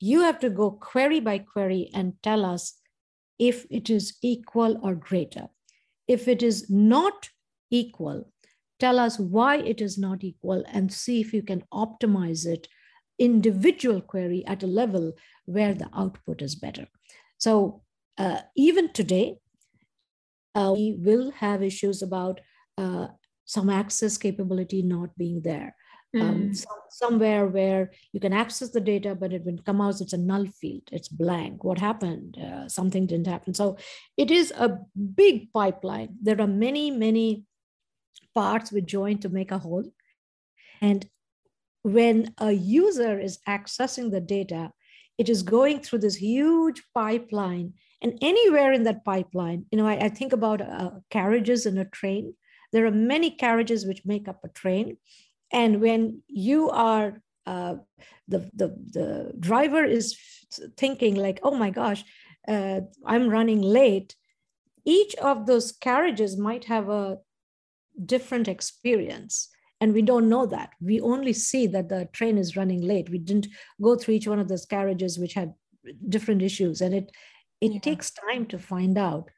you 0.00 0.22
have 0.22 0.38
to 0.40 0.50
go 0.50 0.70
query 0.70 1.20
by 1.20 1.38
query 1.38 1.90
and 1.92 2.14
tell 2.22 2.44
us 2.44 2.74
if 3.38 3.66
it 3.70 3.90
is 3.90 4.16
equal 4.22 4.78
or 4.82 4.94
greater. 4.94 5.48
If 6.06 6.28
it 6.28 6.42
is 6.42 6.70
not 6.70 7.28
equal, 7.70 8.32
tell 8.78 8.98
us 8.98 9.18
why 9.18 9.56
it 9.58 9.80
is 9.80 9.98
not 9.98 10.24
equal 10.24 10.64
and 10.68 10.92
see 10.92 11.20
if 11.20 11.32
you 11.32 11.42
can 11.42 11.64
optimize 11.72 12.46
it 12.46 12.68
individual 13.18 14.00
query 14.00 14.44
at 14.46 14.62
a 14.62 14.66
level 14.66 15.12
where 15.46 15.74
the 15.74 15.88
output 15.94 16.42
is 16.42 16.54
better. 16.54 16.86
So 17.38 17.82
uh, 18.16 18.40
even 18.56 18.92
today, 18.92 19.38
uh, 20.54 20.72
we 20.74 20.96
will 20.98 21.30
have 21.32 21.62
issues 21.62 22.02
about 22.02 22.40
uh, 22.76 23.08
some 23.44 23.70
access 23.70 24.16
capability 24.16 24.82
not 24.82 25.16
being 25.16 25.42
there 25.42 25.74
um, 26.14 26.20
mm. 26.20 26.56
some, 26.56 26.78
somewhere 26.90 27.46
where 27.46 27.90
you 28.12 28.20
can 28.20 28.32
access 28.32 28.70
the 28.70 28.80
data, 28.80 29.14
but 29.14 29.32
it 29.32 29.44
will 29.44 29.58
come 29.64 29.80
out, 29.80 30.00
it's 30.00 30.12
a 30.12 30.18
null 30.18 30.46
field, 30.46 30.82
it's 30.90 31.08
blank. 31.08 31.64
What 31.64 31.78
happened? 31.78 32.38
Uh, 32.38 32.68
something 32.68 33.06
didn't 33.06 33.26
happen. 33.26 33.54
So 33.54 33.76
it 34.16 34.30
is 34.30 34.52
a 34.56 34.78
big 35.14 35.52
pipeline. 35.52 36.16
There 36.22 36.40
are 36.40 36.46
many, 36.46 36.90
many 36.90 37.44
parts 38.34 38.72
which 38.72 38.86
join 38.86 39.18
to 39.18 39.28
make 39.28 39.50
a 39.50 39.58
whole. 39.58 39.84
And 40.80 41.06
when 41.92 42.34
a 42.38 42.52
user 42.52 43.18
is 43.18 43.38
accessing 43.48 44.10
the 44.10 44.20
data, 44.20 44.72
it 45.16 45.28
is 45.28 45.42
going 45.42 45.80
through 45.80 46.00
this 46.00 46.16
huge 46.16 46.82
pipeline. 46.94 47.74
And 48.00 48.16
anywhere 48.22 48.72
in 48.72 48.84
that 48.84 49.04
pipeline, 49.04 49.66
you 49.70 49.78
know, 49.78 49.86
I, 49.86 50.06
I 50.06 50.08
think 50.08 50.32
about 50.32 50.60
uh, 50.60 50.90
carriages 51.10 51.66
in 51.66 51.78
a 51.78 51.84
train. 51.84 52.34
There 52.72 52.86
are 52.86 52.92
many 52.92 53.30
carriages 53.30 53.86
which 53.86 54.04
make 54.04 54.28
up 54.28 54.40
a 54.44 54.48
train 54.48 54.98
and 55.50 55.80
when 55.80 56.22
you 56.28 56.70
are 56.70 57.22
uh, 57.46 57.76
the, 58.26 58.50
the 58.54 58.68
the 58.90 59.32
driver 59.38 59.84
is 59.84 60.18
thinking 60.76 61.14
like 61.14 61.40
oh 61.42 61.54
my 61.54 61.70
gosh 61.70 62.04
uh, 62.46 62.80
i'm 63.06 63.28
running 63.28 63.60
late 63.60 64.14
each 64.84 65.14
of 65.16 65.46
those 65.46 65.72
carriages 65.72 66.36
might 66.36 66.64
have 66.64 66.88
a 66.88 67.18
different 68.04 68.48
experience 68.48 69.48
and 69.80 69.92
we 69.92 70.02
don't 70.02 70.28
know 70.28 70.46
that. 70.46 70.70
We 70.80 71.00
only 71.00 71.32
see 71.32 71.66
that 71.68 71.88
the 71.88 72.08
train 72.12 72.36
is 72.38 72.56
running 72.56 72.82
late. 72.82 73.10
We 73.10 73.18
didn't 73.18 73.48
go 73.80 73.96
through 73.96 74.14
each 74.14 74.26
one 74.26 74.40
of 74.40 74.48
those 74.48 74.66
carriages 74.66 75.18
which 75.18 75.34
had 75.34 75.54
different 76.08 76.42
issues. 76.42 76.80
And 76.80 76.94
it 76.94 77.10
it 77.60 77.72
yeah. 77.72 77.80
takes 77.80 78.10
time 78.10 78.46
to 78.46 78.58
find 78.58 78.96
out 78.96 79.30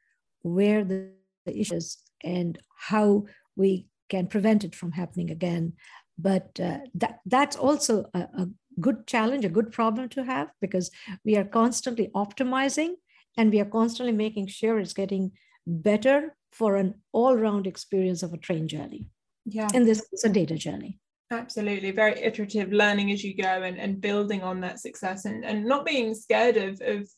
where 0.43 0.83
the, 0.83 1.11
the 1.45 1.59
issues 1.59 1.97
and 2.23 2.59
how 2.77 3.25
we 3.55 3.87
can 4.09 4.27
prevent 4.27 4.63
it 4.63 4.75
from 4.75 4.91
happening 4.91 5.31
again. 5.31 5.73
But 6.17 6.59
uh, 6.59 6.79
that 6.95 7.19
that's 7.25 7.55
also 7.55 8.05
a, 8.13 8.19
a 8.19 8.49
good 8.79 9.05
challenge 9.05 9.43
a 9.43 9.49
good 9.49 9.71
problem 9.71 10.07
to 10.09 10.23
have 10.23 10.49
because 10.61 10.89
we 11.25 11.35
are 11.35 11.43
constantly 11.43 12.09
optimizing 12.15 12.93
and 13.37 13.51
we 13.51 13.59
are 13.59 13.65
constantly 13.65 14.13
making 14.13 14.47
sure 14.47 14.79
it's 14.79 14.93
getting 14.93 15.31
better 15.67 16.35
for 16.51 16.77
an 16.77 16.95
all-round 17.11 17.67
experience 17.67 18.23
of 18.23 18.33
a 18.33 18.37
train 18.37 18.67
journey 18.67 19.05
yeah. 19.53 19.67
And 19.73 19.85
this 19.85 20.05
is 20.11 20.23
a 20.23 20.29
data 20.29 20.55
journey. 20.55 20.99
Absolutely. 21.31 21.91
Very 21.91 22.19
iterative 22.19 22.71
learning 22.71 23.11
as 23.11 23.23
you 23.23 23.33
go 23.33 23.63
and, 23.63 23.77
and 23.77 24.01
building 24.01 24.43
on 24.43 24.59
that 24.61 24.79
success 24.79 25.25
and, 25.25 25.45
and 25.45 25.65
not 25.65 25.85
being 25.85 26.13
scared 26.13 26.57
of, 26.57 26.81
of 26.81 27.09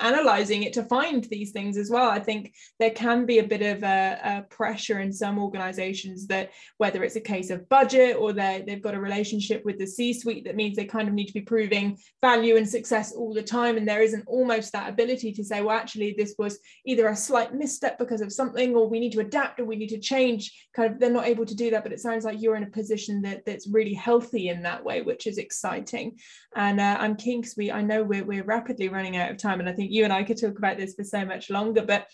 analyzing 0.00 0.62
it 0.62 0.72
to 0.74 0.84
find 0.84 1.24
these 1.24 1.52
things 1.52 1.76
as 1.76 1.90
well. 1.90 2.10
I 2.10 2.20
think 2.20 2.54
there 2.78 2.90
can 2.90 3.26
be 3.26 3.38
a 3.38 3.46
bit 3.46 3.62
of 3.62 3.82
a, 3.82 4.18
a 4.24 4.42
pressure 4.54 5.00
in 5.00 5.12
some 5.12 5.38
organizations 5.38 6.26
that 6.28 6.50
whether 6.78 7.04
it's 7.04 7.16
a 7.16 7.20
case 7.20 7.50
of 7.50 7.68
budget 7.68 8.16
or 8.16 8.32
they 8.32 8.64
they've 8.66 8.82
got 8.82 8.94
a 8.94 9.00
relationship 9.00 9.64
with 9.64 9.78
the 9.78 9.86
C-suite 9.86 10.44
that 10.44 10.56
means 10.56 10.76
they 10.76 10.84
kind 10.84 11.08
of 11.08 11.14
need 11.14 11.26
to 11.26 11.32
be 11.32 11.40
proving 11.40 11.98
value 12.20 12.56
and 12.56 12.68
success 12.68 13.12
all 13.12 13.34
the 13.34 13.42
time. 13.42 13.76
And 13.76 13.86
there 13.86 14.02
isn't 14.02 14.24
almost 14.26 14.72
that 14.72 14.88
ability 14.88 15.32
to 15.32 15.44
say, 15.44 15.60
well, 15.60 15.76
actually, 15.76 16.14
this 16.16 16.34
was 16.38 16.58
either 16.84 17.08
a 17.08 17.16
slight 17.16 17.54
misstep 17.54 17.98
because 17.98 18.20
of 18.20 18.32
something, 18.32 18.74
or 18.74 18.88
we 18.88 19.00
need 19.00 19.12
to 19.12 19.20
adapt 19.20 19.60
or 19.60 19.64
we 19.64 19.76
need 19.76 19.88
to 19.88 19.98
change. 19.98 20.68
Kind 20.74 20.92
of 20.92 21.00
they're 21.00 21.10
not 21.10 21.26
able 21.26 21.46
to 21.46 21.54
do 21.54 21.70
that. 21.70 21.82
But 21.82 21.92
it 21.92 22.00
sounds 22.00 22.24
like 22.24 22.40
you're 22.40 22.56
in 22.56 22.62
a 22.62 22.70
position 22.70 23.22
that 23.22 23.44
that's 23.44 23.68
really 23.68 23.94
healthy 23.94 24.48
in 24.48 24.62
that 24.62 24.84
way, 24.84 25.02
which 25.02 25.26
is 25.26 25.38
exciting. 25.38 26.18
And 26.54 26.80
uh, 26.80 26.96
I'm 26.98 27.16
keen 27.16 27.40
because 27.40 27.56
we 27.56 27.70
I 27.70 27.82
know 27.82 28.02
we're 28.02 28.24
we're 28.24 28.44
rapidly 28.44 28.88
running 28.88 29.16
out 29.16 29.30
of 29.30 29.38
time. 29.38 29.60
And 29.60 29.68
I 29.68 29.72
think 29.72 29.89
you 29.90 30.04
and 30.04 30.12
I 30.12 30.22
could 30.22 30.40
talk 30.40 30.58
about 30.58 30.78
this 30.78 30.94
for 30.94 31.04
so 31.04 31.24
much 31.24 31.50
longer. 31.50 31.82
But 31.82 32.06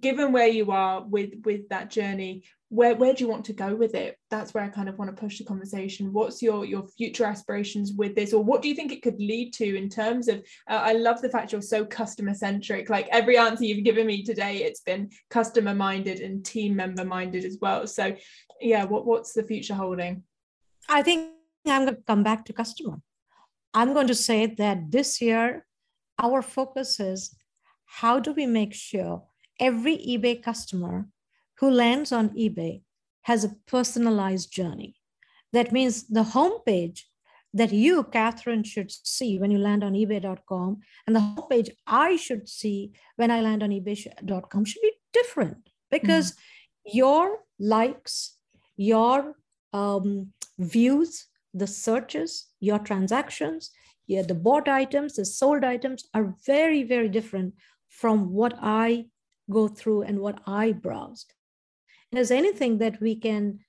given 0.00 0.32
where 0.32 0.48
you 0.48 0.70
are 0.70 1.02
with 1.02 1.30
with 1.44 1.68
that 1.68 1.90
journey 1.90 2.42
where 2.72 2.94
where 2.94 3.12
do 3.12 3.22
you 3.22 3.28
want 3.28 3.44
to 3.44 3.52
go 3.52 3.74
with 3.74 3.94
it? 3.94 4.16
That's 4.30 4.54
where 4.54 4.64
i 4.64 4.68
kind 4.68 4.88
of 4.88 4.98
want 4.98 5.14
to 5.14 5.20
push 5.20 5.36
the 5.36 5.44
conversation. 5.44 6.10
What's 6.10 6.40
your 6.40 6.64
your 6.64 6.86
future 6.86 7.26
aspirations 7.26 7.92
with 7.92 8.14
this 8.14 8.32
or 8.32 8.42
what 8.42 8.62
do 8.62 8.68
you 8.70 8.74
think 8.74 8.90
it 8.90 9.02
could 9.02 9.20
lead 9.20 9.52
to 9.54 9.76
in 9.76 9.90
terms 9.90 10.26
of 10.26 10.38
uh, 10.70 10.80
i 10.90 10.94
love 10.94 11.20
the 11.20 11.28
fact 11.28 11.52
you're 11.52 11.60
so 11.60 11.84
customer 11.84 12.32
centric 12.32 12.88
like 12.88 13.08
every 13.12 13.36
answer 13.36 13.64
you've 13.64 13.84
given 13.84 14.06
me 14.06 14.22
today 14.22 14.62
it's 14.62 14.80
been 14.80 15.10
customer 15.28 15.74
minded 15.74 16.20
and 16.20 16.46
team 16.46 16.74
member 16.74 17.04
minded 17.04 17.44
as 17.44 17.58
well. 17.60 17.86
So 17.86 18.16
yeah 18.58 18.84
what 18.84 19.04
what's 19.04 19.34
the 19.34 19.42
future 19.42 19.74
holding? 19.74 20.22
I 20.88 21.02
think 21.02 21.30
i'm 21.66 21.84
going 21.84 21.94
to 21.94 22.02
come 22.06 22.22
back 22.22 22.46
to 22.46 22.54
customer. 22.54 22.96
I'm 23.74 23.92
going 23.92 24.08
to 24.08 24.14
say 24.14 24.46
that 24.46 24.90
this 24.90 25.20
year 25.20 25.66
our 26.22 26.42
focus 26.42 27.00
is 27.00 27.34
how 27.86 28.18
do 28.18 28.32
we 28.32 28.46
make 28.46 28.72
sure 28.72 29.22
every 29.60 29.98
eBay 29.98 30.42
customer 30.42 31.06
who 31.58 31.70
lands 31.70 32.12
on 32.12 32.30
eBay 32.30 32.82
has 33.22 33.44
a 33.44 33.54
personalized 33.66 34.52
journey. 34.52 34.96
That 35.52 35.72
means 35.72 36.08
the 36.08 36.24
homepage 36.24 37.02
that 37.54 37.72
you, 37.72 38.04
Catherine, 38.04 38.64
should 38.64 38.90
see 38.90 39.38
when 39.38 39.50
you 39.50 39.58
land 39.58 39.84
on 39.84 39.92
eBay.com 39.92 40.80
and 41.06 41.14
the 41.14 41.20
homepage 41.20 41.70
I 41.86 42.16
should 42.16 42.48
see 42.48 42.92
when 43.16 43.30
I 43.30 43.42
land 43.42 43.62
on 43.62 43.70
eBay.com 43.70 44.64
should 44.64 44.82
be 44.82 44.92
different 45.12 45.68
because 45.90 46.32
mm-hmm. 46.32 46.96
your 46.98 47.38
likes, 47.58 48.36
your 48.76 49.36
um, 49.72 50.32
views, 50.58 51.26
the 51.52 51.66
searches, 51.66 52.46
your 52.60 52.78
transactions, 52.78 53.70
yeah, 54.06 54.22
the 54.22 54.34
bought 54.34 54.68
items, 54.68 55.14
the 55.14 55.24
sold 55.24 55.64
items 55.64 56.04
are 56.14 56.34
very, 56.46 56.82
very 56.82 57.08
different 57.08 57.54
from 57.88 58.32
what 58.32 58.54
I 58.60 59.06
go 59.50 59.68
through 59.68 60.02
and 60.02 60.20
what 60.20 60.40
I 60.46 60.72
browse. 60.72 61.26
And 62.10 62.16
there's 62.16 62.30
anything 62.30 62.78
that 62.78 63.00
we 63.00 63.16
can 63.16 63.60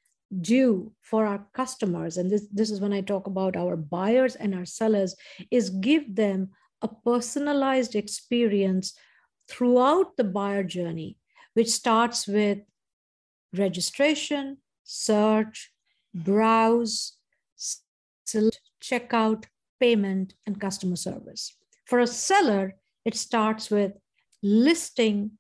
do 0.42 0.92
for 1.02 1.26
our 1.26 1.46
customers, 1.54 2.18
and 2.18 2.32
this, 2.32 2.48
this 2.52 2.72
is 2.72 2.82
when 2.82 2.94
I 2.94 3.02
talk 3.02 3.28
about 3.28 3.56
our 3.56 3.76
buyers 3.76 4.36
and 4.36 4.56
our 4.56 4.66
sellers, 4.66 5.16
is 5.52 5.70
give 5.70 6.16
them 6.16 6.50
a 6.82 6.88
personalized 6.88 7.96
experience 7.96 8.94
throughout 9.48 10.18
the 10.18 10.24
buyer 10.24 10.64
journey, 10.64 11.18
which 11.54 11.70
starts 11.70 12.28
with 12.28 12.60
registration, 13.54 14.58
search, 14.84 15.72
browse, 16.14 17.14
select, 18.26 18.62
checkout, 18.82 19.46
payment, 19.80 20.34
and 20.46 20.60
customer 20.60 20.96
service. 20.96 21.56
For 21.86 22.00
a 22.00 22.08
seller, 22.08 22.76
it 23.06 23.16
starts 23.16 23.70
with 23.70 23.94
listing 24.42 25.32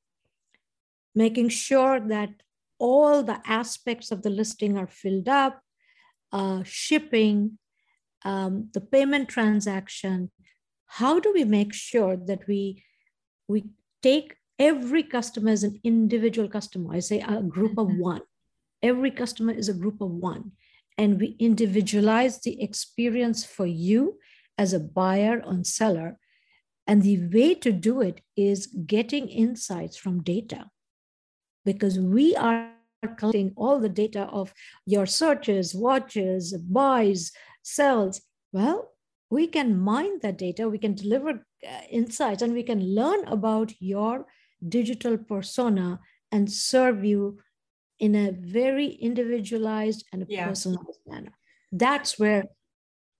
making 1.15 1.49
sure 1.49 1.99
that 1.99 2.29
all 2.79 3.23
the 3.23 3.41
aspects 3.45 4.11
of 4.11 4.23
the 4.23 4.29
listing 4.29 4.77
are 4.77 4.87
filled 4.87 5.29
up, 5.29 5.61
uh, 6.31 6.63
shipping, 6.63 7.57
um, 8.25 8.69
the 8.73 8.81
payment 8.81 9.29
transaction. 9.29 10.31
How 10.87 11.19
do 11.19 11.31
we 11.33 11.43
make 11.43 11.73
sure 11.73 12.17
that 12.17 12.47
we 12.47 12.83
we 13.47 13.65
take 14.01 14.35
every 14.57 15.03
customer 15.03 15.51
as 15.51 15.63
an 15.63 15.79
individual 15.83 16.49
customer? 16.49 16.93
I 16.93 16.99
say 16.99 17.19
a 17.21 17.41
group 17.41 17.77
of 17.77 17.87
mm-hmm. 17.87 18.01
one. 18.01 18.21
Every 18.81 19.11
customer 19.11 19.53
is 19.53 19.69
a 19.69 19.73
group 19.73 20.01
of 20.01 20.11
one, 20.11 20.51
and 20.97 21.19
we 21.19 21.35
individualize 21.39 22.39
the 22.39 22.61
experience 22.61 23.43
for 23.43 23.65
you 23.65 24.19
as 24.57 24.73
a 24.73 24.79
buyer 24.79 25.41
and 25.45 25.65
seller. 25.65 26.19
And 26.85 27.01
the 27.01 27.27
way 27.27 27.55
to 27.55 27.71
do 27.71 28.01
it 28.01 28.21
is 28.35 28.67
getting 28.67 29.29
insights 29.29 29.97
from 29.97 30.21
data 30.21 30.69
because 31.65 31.97
we 31.97 32.35
are 32.35 32.71
collecting 33.17 33.53
all 33.55 33.79
the 33.79 33.89
data 33.89 34.23
of 34.23 34.53
your 34.85 35.05
searches, 35.05 35.73
watches, 35.73 36.53
buys, 36.57 37.31
sells. 37.61 38.21
Well, 38.51 38.91
we 39.29 39.47
can 39.47 39.79
mine 39.79 40.19
that 40.21 40.37
data, 40.37 40.69
we 40.69 40.77
can 40.77 40.93
deliver 40.93 41.29
uh, 41.67 41.81
insights, 41.89 42.41
and 42.41 42.53
we 42.53 42.63
can 42.63 42.93
learn 42.93 43.25
about 43.27 43.73
your 43.79 44.27
digital 44.67 45.17
persona 45.17 45.99
and 46.31 46.51
serve 46.51 47.03
you 47.03 47.39
in 47.99 48.15
a 48.15 48.31
very 48.31 48.87
individualized 48.87 50.05
and 50.11 50.25
yeah. 50.27 50.47
personalized 50.47 50.99
manner. 51.07 51.33
That's 51.71 52.19
where 52.19 52.45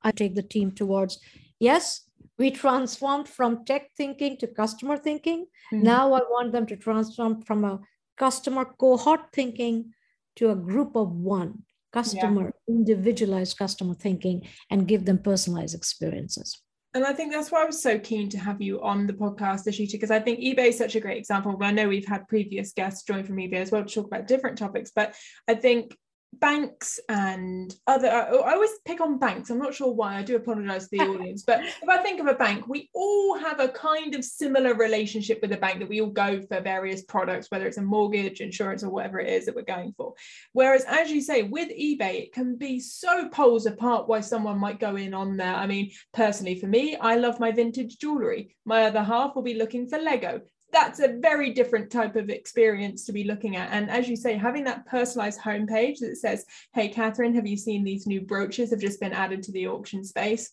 I 0.02 0.12
take 0.12 0.36
the 0.36 0.44
team 0.44 0.72
towards. 0.72 1.20
Yes, 1.60 2.02
we 2.38 2.52
transformed 2.52 3.28
from 3.28 3.66
tech 3.66 3.92
thinking 3.96 4.38
to 4.38 4.48
customer 4.48 4.98
thinking. 4.98 5.46
Mm-hmm. 5.74 5.84
Now 5.84 6.14
I 6.14 6.20
want 6.20 6.52
them 6.52 6.66
to 6.68 6.76
transform 6.76 7.42
from 7.42 7.64
a 7.64 7.80
customer 8.18 8.66
cohort 8.66 9.32
thinking 9.34 9.94
to 10.36 10.52
a 10.52 10.56
group 10.56 10.96
of 10.96 11.12
one 11.12 11.64
customer 11.92 12.46
yeah. 12.46 12.76
individualized 12.76 13.58
customer 13.58 13.94
thinking 13.94 14.48
and 14.70 14.88
give 14.88 15.06
them 15.06 15.20
personalized 15.20 15.76
experiences 15.76 16.62
and 16.94 17.04
I 17.04 17.14
think 17.14 17.32
that's 17.32 17.52
why 17.52 17.64
I 17.64 17.66
was 17.66 17.82
so 17.82 17.98
keen 17.98 18.30
to 18.30 18.38
have 18.38 18.62
you 18.62 18.82
on 18.82 19.08
the 19.08 19.14
podcast, 19.14 19.68
Ishita, 19.68 19.94
because 19.94 20.12
I 20.12 20.20
think 20.20 20.40
eBay 20.40 20.68
is 20.68 20.78
such 20.78 20.96
a 20.96 21.00
great 21.00 21.18
example. 21.18 21.58
I 21.62 21.72
know 21.72 21.88
we've 21.88 22.08
had 22.08 22.28
previous 22.28 22.74
guests 22.74 23.04
join 23.04 23.24
from 23.24 23.38
eBay 23.38 23.56
as 23.56 23.72
well 23.72 23.84
to 23.84 23.94
talk 23.94 24.06
about 24.06 24.28
different 24.28 24.58
topics, 24.58 24.92
but 24.96 25.16
I 25.48 25.56
think 25.56 25.96
banks 26.40 27.00
and 27.10 27.76
other 27.88 28.10
I, 28.10 28.30
always 28.30 28.72
pick 28.86 29.02
on 29.02 29.20
banks. 29.20 29.50
I'm 29.50 29.60
not 29.60 29.74
sure 29.74 29.94
why 29.94 30.18
i 30.18 30.24
do 30.24 30.36
apologize 30.36 30.88
to 30.90 30.98
the 30.98 31.04
audience 31.14 31.44
but 31.44 31.62
if 31.64 31.90
i 31.90 31.98
think 31.98 32.20
of 32.20 32.28
a 32.28 32.34
bank 32.34 32.68
we 32.68 32.90
all 32.94 33.38
have 33.38 33.60
a 33.60 33.70
kind 33.70 34.16
of 34.16 34.24
similar 34.24 34.74
relationship 34.74 35.40
with 35.42 35.52
a 35.52 35.58
bank 35.58 35.80
that 35.80 35.90
we 35.90 36.02
all 36.02 36.10
go 36.10 36.42
for 36.42 36.62
various 36.62 37.04
products 37.04 37.50
whether 37.50 37.68
it's 37.68 37.78
a 37.78 37.82
mortgage 37.82 38.42
insurance 38.42 38.84
or 38.84 38.90
whatever 38.90 39.20
it 39.20 39.30
is 39.30 39.46
that 39.46 39.56
we're 39.56 39.62
going 39.62 39.94
for. 39.98 40.14
Whereas 40.54 40.86
as 40.88 41.12
you 41.12 41.22
say 41.22 41.44
with 41.44 41.70
ebay 41.70 42.24
it 42.24 42.34
can 42.34 42.56
be 42.56 42.80
so 42.80 43.30
poles 43.30 43.66
apart 43.66 44.08
why 44.08 44.22
someone 44.22 44.60
might 44.60 44.80
go 44.80 44.96
in 44.96 45.14
on 45.14 45.38
there 45.38 45.56
i 45.56 45.68
mean 45.68 45.92
personally 46.14 46.60
for 46.60 46.68
me 46.68 46.96
i 46.96 47.16
love 47.16 47.40
my 47.40 47.52
vintage 47.52 47.98
jewelry. 47.98 48.56
My 48.66 48.86
other 48.86 49.04
half 49.04 49.36
will 49.36 49.44
be 49.44 49.56
looking 49.56 49.88
for 49.88 50.00
lego 50.00 50.42
that's 50.74 51.00
a 51.00 51.20
very 51.20 51.52
different 51.52 51.92
type 51.92 52.16
of 52.16 52.30
experience 52.30 53.06
to 53.06 53.14
be 53.14 53.24
looking 53.24 53.56
at. 53.56 53.70
And 53.72 53.90
as 53.90 54.10
you 54.10 54.16
say, 54.16 54.36
having 54.36 54.64
that 54.66 54.86
personalized 54.86 55.40
homepage 55.40 56.00
that 56.00 56.18
says, 56.18 56.46
Hey, 56.74 56.90
Catherine, 56.90 57.36
have 57.36 57.48
you 57.48 57.56
seen 57.56 57.84
these 57.84 58.08
new 58.08 58.22
brooches 58.22 58.72
have 58.72 58.80
just 58.80 59.00
been 59.00 59.14
added 59.14 59.44
to 59.44 59.52
the 59.52 59.68
auction 59.68 60.04
space? 60.04 60.52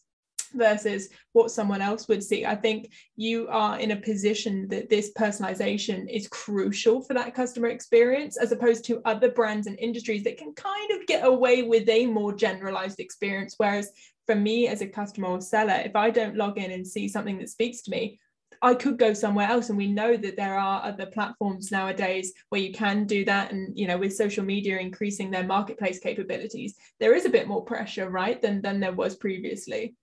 versus 0.55 1.09
what 1.33 1.51
someone 1.51 1.81
else 1.81 2.09
would 2.09 2.23
see. 2.23 2.45
I 2.45 2.57
think 2.57 2.93
you 3.17 3.49
are 3.49 3.79
in 3.79 3.93
a 3.93 3.97
position 3.97 4.69
that 4.69 4.89
this 4.91 5.13
personalization 5.17 6.09
is 6.11 6.29
crucial 6.29 7.03
for 7.03 7.15
that 7.15 7.35
customer 7.35 7.69
experience, 7.69 8.37
as 8.37 8.53
opposed 8.53 8.85
to 8.87 9.03
other 9.05 9.31
brands 9.31 9.67
and 9.67 9.79
industries 9.79 10.25
that 10.25 10.39
can 10.39 10.53
kind 10.55 10.91
of 10.93 11.07
get 11.07 11.25
away 11.25 11.63
with 11.63 11.89
a 11.89 12.07
more 12.07 12.33
generalized 12.35 13.01
experience. 13.01 13.55
Whereas 13.59 13.91
for 14.27 14.35
me 14.35 14.69
as 14.69 14.81
a 14.81 14.87
customer 14.87 15.29
or 15.29 15.41
seller, 15.41 15.83
if 15.85 15.97
I 15.97 16.11
don't 16.11 16.37
log 16.37 16.59
in 16.59 16.71
and 16.71 16.87
see 16.87 17.09
something 17.09 17.39
that 17.39 17.49
speaks 17.49 17.83
to 17.83 17.91
me, 17.91 18.19
I 18.63 18.75
could 18.75 18.99
go 18.99 19.13
somewhere 19.15 19.49
else. 19.49 19.69
And 19.69 19.79
we 19.79 19.87
know 19.87 20.17
that 20.17 20.37
there 20.37 20.59
are 20.59 20.85
other 20.85 21.07
platforms 21.07 21.71
nowadays 21.71 22.33
where 22.51 22.61
you 22.61 22.73
can 22.73 23.07
do 23.07 23.25
that. 23.25 23.53
And, 23.53 23.77
you 23.79 23.87
know, 23.87 23.99
with 23.99 24.15
social 24.15 24.45
media 24.45 24.79
increasing 24.79 25.31
their 25.31 25.45
marketplace 25.45 25.99
capabilities, 25.99 26.75
there 26.99 27.15
is 27.15 27.25
a 27.25 27.31
bit 27.31 27.49
more 27.49 27.65
pressure, 27.65 28.11
right, 28.11 28.41
than, 28.41 28.61
than 28.61 28.81
there 28.81 28.93
was 28.93 29.17
previously. 29.17 29.97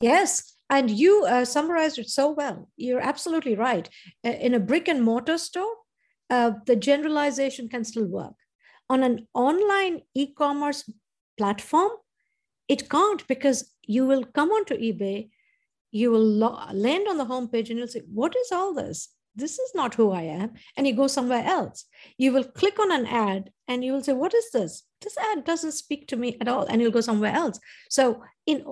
Yes. 0.00 0.54
And 0.68 0.90
you 0.90 1.24
uh, 1.24 1.44
summarized 1.44 1.98
it 1.98 2.08
so 2.08 2.30
well. 2.30 2.68
You're 2.76 3.00
absolutely 3.00 3.54
right. 3.54 3.88
In 4.24 4.54
a 4.54 4.60
brick 4.60 4.88
and 4.88 5.02
mortar 5.02 5.38
store, 5.38 5.74
uh, 6.28 6.52
the 6.66 6.76
generalization 6.76 7.68
can 7.68 7.84
still 7.84 8.06
work. 8.06 8.34
On 8.90 9.02
an 9.02 9.28
online 9.32 10.02
e 10.14 10.32
commerce 10.32 10.90
platform, 11.38 11.92
it 12.68 12.88
can't 12.88 13.26
because 13.28 13.72
you 13.86 14.06
will 14.06 14.24
come 14.24 14.50
onto 14.50 14.76
eBay 14.76 15.28
you 15.96 16.10
will 16.10 16.28
lo- 16.42 16.60
land 16.72 17.08
on 17.08 17.16
the 17.16 17.24
homepage 17.24 17.70
and 17.70 17.78
you'll 17.78 17.88
say, 17.88 18.02
What 18.12 18.34
is 18.36 18.52
all 18.52 18.74
this? 18.74 19.08
This 19.34 19.58
is 19.58 19.72
not 19.74 19.94
who 19.94 20.12
I 20.12 20.22
am. 20.22 20.52
And 20.76 20.86
you 20.86 20.94
go 20.94 21.06
somewhere 21.06 21.44
else. 21.44 21.84
You 22.16 22.32
will 22.32 22.44
click 22.44 22.78
on 22.78 22.90
an 22.92 23.06
ad 23.06 23.50
and 23.68 23.84
you 23.84 23.92
will 23.92 24.02
say, 24.02 24.12
What 24.12 24.34
is 24.34 24.50
this? 24.50 24.82
This 25.00 25.16
ad 25.16 25.44
doesn't 25.44 25.72
speak 25.72 26.08
to 26.08 26.16
me 26.16 26.36
at 26.40 26.48
all. 26.48 26.64
And 26.64 26.80
you'll 26.80 26.98
go 26.98 27.00
somewhere 27.00 27.34
else. 27.34 27.58
So, 27.88 28.22
in 28.46 28.64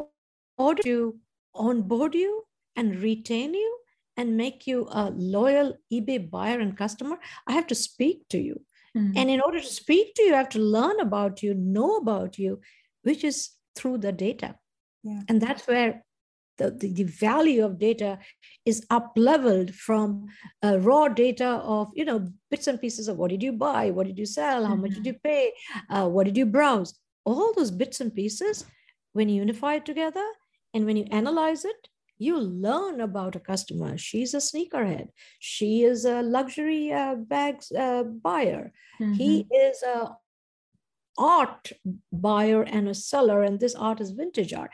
order 0.59 0.83
to 0.83 1.17
onboard 1.55 2.15
you 2.15 2.45
and 2.77 3.03
retain 3.03 3.55
you 3.55 3.79
and 4.17 4.37
make 4.37 4.67
you 4.67 4.87
a 4.91 5.11
loyal 5.11 5.75
eBay 5.93 6.31
buyer 6.31 6.61
and 6.61 6.77
customer, 6.77 7.17
I 7.47 7.53
have 7.53 7.67
to 7.69 7.75
speak 7.75 8.29
to 8.31 8.39
you. 8.39 8.61
Mm-hmm. 8.97 9.19
And 9.19 9.31
in 9.31 9.41
order 9.41 9.61
to 9.61 9.67
speak 9.83 10.15
to 10.15 10.23
you, 10.23 10.35
I 10.35 10.39
have 10.39 10.51
to 10.51 10.61
learn 10.61 11.01
about 11.01 11.43
you, 11.43 11.55
know 11.55 11.97
about 11.97 12.39
you, 12.39 12.61
which 13.03 13.25
is 13.25 13.51
through 13.77 13.99
the 13.99 14.13
data. 14.13 14.57
Yeah. 15.03 15.23
And 15.29 15.41
that's 15.41 15.67
where 15.67 16.05
the, 16.59 16.71
the, 16.71 16.93
the, 16.93 17.05
value 17.05 17.65
of 17.65 17.79
data 17.79 18.19
is 18.65 18.87
up 18.91 19.13
leveled 19.17 19.75
from 19.75 20.27
uh, 20.65 20.79
raw 20.79 21.09
data 21.09 21.47
of 21.65 21.91
you 21.95 22.05
know 22.05 22.29
bits 22.51 22.67
and 22.67 22.81
pieces 22.81 23.09
of 23.09 23.17
what 23.17 23.31
did 23.31 23.43
you 23.43 23.53
buy 23.53 23.91
what 23.91 24.07
did 24.07 24.19
you 24.19 24.27
sell 24.27 24.65
how 24.65 24.75
much 24.75 24.91
did 24.91 24.99
mm-hmm. 24.99 25.07
you 25.09 25.15
pay 25.25 25.53
uh, 25.91 26.09
what 26.09 26.25
did 26.25 26.37
you 26.37 26.47
browse. 26.47 26.95
All 27.25 27.55
those 27.55 27.71
bits 27.71 28.01
and 28.01 28.15
pieces 28.15 28.67
when 29.15 29.29
you 29.29 29.37
unify 29.37 29.75
it 29.75 29.87
together 29.87 30.27
and 30.75 30.85
when 30.85 30.97
you 30.97 31.07
analyze 31.11 31.65
it 31.65 31.89
you 32.19 32.39
learn 32.39 33.01
about 33.01 33.35
a 33.35 33.41
customer. 33.41 33.99
She's 33.99 34.35
a 34.35 34.39
sneakerhead. 34.39 35.09
She 35.41 35.83
is 35.83 36.05
a 36.05 36.23
luxury 36.23 36.93
uh, 36.93 37.17
bags 37.17 37.73
uh, 37.73 38.05
buyer. 38.05 38.73
Mm-hmm. 39.01 39.13
he 39.15 39.47
is 39.51 39.83
a 39.83 40.17
art 41.19 41.73
buyer 42.13 42.63
and 42.63 42.89
a 42.89 42.95
seller 42.95 43.43
and 43.43 43.59
this 43.61 43.75
art 43.75 44.01
is 44.01 44.11
vintage 44.11 44.53
art 44.53 44.71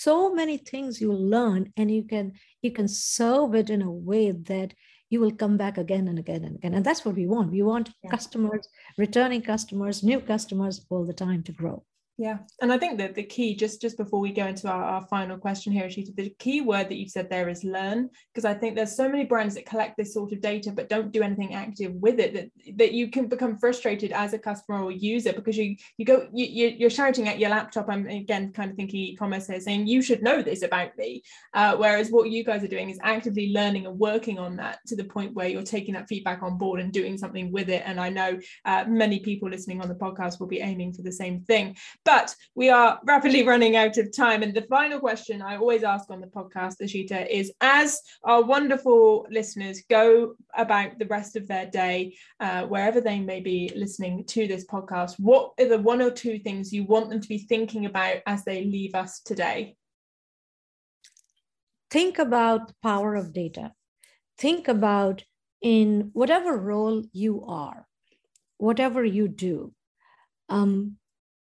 so 0.00 0.32
many 0.32 0.56
things 0.56 1.00
you 1.00 1.12
learn 1.12 1.72
and 1.76 1.90
you 1.90 2.02
can 2.02 2.32
you 2.62 2.70
can 2.70 2.88
serve 2.88 3.54
it 3.54 3.68
in 3.68 3.82
a 3.82 3.90
way 3.90 4.30
that 4.30 4.72
you 5.10 5.20
will 5.20 5.32
come 5.32 5.56
back 5.56 5.76
again 5.76 6.08
and 6.08 6.18
again 6.18 6.44
and 6.44 6.56
again. 6.56 6.72
And 6.74 6.86
that's 6.86 7.04
what 7.04 7.16
we 7.16 7.26
want. 7.26 7.50
We 7.50 7.62
want 7.62 7.90
yeah. 8.02 8.10
customers 8.10 8.68
returning 8.96 9.42
customers 9.42 10.02
new 10.02 10.20
customers 10.20 10.86
all 10.88 11.04
the 11.04 11.12
time 11.12 11.42
to 11.44 11.52
grow 11.52 11.84
yeah, 12.20 12.36
and 12.60 12.70
I 12.70 12.76
think 12.76 12.98
that 12.98 13.14
the 13.14 13.22
key, 13.22 13.56
just 13.56 13.80
just 13.80 13.96
before 13.96 14.20
we 14.20 14.30
go 14.30 14.46
into 14.46 14.68
our, 14.68 14.84
our 14.84 15.06
final 15.06 15.38
question 15.38 15.72
here, 15.72 15.86
Ishita, 15.86 16.14
the 16.14 16.28
key 16.38 16.60
word 16.60 16.90
that 16.90 16.96
you've 16.96 17.08
said 17.08 17.30
there 17.30 17.48
is 17.48 17.64
learn, 17.64 18.10
because 18.30 18.44
I 18.44 18.52
think 18.52 18.76
there's 18.76 18.94
so 18.94 19.08
many 19.08 19.24
brands 19.24 19.54
that 19.54 19.64
collect 19.64 19.96
this 19.96 20.12
sort 20.12 20.30
of 20.32 20.42
data 20.42 20.70
but 20.70 20.90
don't 20.90 21.12
do 21.12 21.22
anything 21.22 21.54
active 21.54 21.94
with 21.94 22.20
it. 22.20 22.34
That 22.34 22.50
that 22.76 22.92
you 22.92 23.08
can 23.08 23.26
become 23.26 23.56
frustrated 23.56 24.12
as 24.12 24.34
a 24.34 24.38
customer 24.38 24.82
or 24.82 24.90
user 24.90 25.32
because 25.32 25.56
you 25.56 25.76
you 25.96 26.04
go 26.04 26.28
you 26.30 26.68
you're 26.76 26.90
shouting 26.90 27.26
at 27.26 27.38
your 27.38 27.48
laptop. 27.48 27.88
I'm 27.88 28.06
again 28.06 28.52
kind 28.52 28.70
of 28.70 28.76
thinking 28.76 29.00
e-commerce 29.00 29.46
here, 29.46 29.58
saying 29.58 29.86
you 29.86 30.02
should 30.02 30.22
know 30.22 30.42
this 30.42 30.62
about 30.62 30.94
me, 30.98 31.22
uh, 31.54 31.76
whereas 31.78 32.10
what 32.10 32.28
you 32.28 32.44
guys 32.44 32.62
are 32.62 32.68
doing 32.68 32.90
is 32.90 32.98
actively 33.02 33.50
learning 33.54 33.86
and 33.86 33.98
working 33.98 34.38
on 34.38 34.56
that 34.56 34.80
to 34.88 34.94
the 34.94 35.04
point 35.04 35.32
where 35.32 35.48
you're 35.48 35.62
taking 35.62 35.94
that 35.94 36.06
feedback 36.06 36.42
on 36.42 36.58
board 36.58 36.80
and 36.80 36.92
doing 36.92 37.16
something 37.16 37.50
with 37.50 37.70
it. 37.70 37.82
And 37.86 37.98
I 37.98 38.10
know 38.10 38.38
uh, 38.66 38.84
many 38.86 39.20
people 39.20 39.48
listening 39.48 39.80
on 39.80 39.88
the 39.88 39.94
podcast 39.94 40.38
will 40.38 40.48
be 40.48 40.60
aiming 40.60 40.92
for 40.92 41.00
the 41.00 41.12
same 41.12 41.40
thing. 41.44 41.76
But 42.04 42.09
but 42.10 42.34
we 42.56 42.68
are 42.68 42.98
rapidly 43.04 43.44
running 43.46 43.76
out 43.76 43.96
of 43.96 44.12
time. 44.12 44.42
And 44.42 44.52
the 44.52 44.62
final 44.62 44.98
question 44.98 45.40
I 45.40 45.56
always 45.56 45.84
ask 45.84 46.10
on 46.10 46.20
the 46.20 46.26
podcast, 46.26 46.80
Ishita, 46.82 47.24
is 47.30 47.52
as 47.60 48.00
our 48.24 48.42
wonderful 48.42 49.28
listeners 49.30 49.84
go 49.88 50.34
about 50.56 50.98
the 50.98 51.06
rest 51.06 51.36
of 51.36 51.46
their 51.46 51.66
day, 51.66 52.16
uh, 52.40 52.62
wherever 52.64 53.00
they 53.00 53.20
may 53.20 53.38
be 53.38 53.70
listening 53.76 54.24
to 54.24 54.48
this 54.48 54.66
podcast, 54.66 55.20
what 55.20 55.52
are 55.60 55.68
the 55.68 55.78
one 55.78 56.02
or 56.02 56.10
two 56.10 56.40
things 56.40 56.72
you 56.72 56.82
want 56.82 57.10
them 57.10 57.20
to 57.20 57.28
be 57.28 57.38
thinking 57.38 57.86
about 57.86 58.16
as 58.26 58.44
they 58.44 58.64
leave 58.64 58.96
us 58.96 59.20
today? 59.20 59.76
Think 61.92 62.18
about 62.18 62.66
the 62.66 62.74
power 62.82 63.14
of 63.14 63.32
data. 63.32 63.70
Think 64.36 64.66
about 64.66 65.22
in 65.62 66.10
whatever 66.12 66.56
role 66.56 67.04
you 67.12 67.44
are, 67.46 67.86
whatever 68.58 69.04
you 69.04 69.28
do, 69.28 69.72
um, 70.48 70.96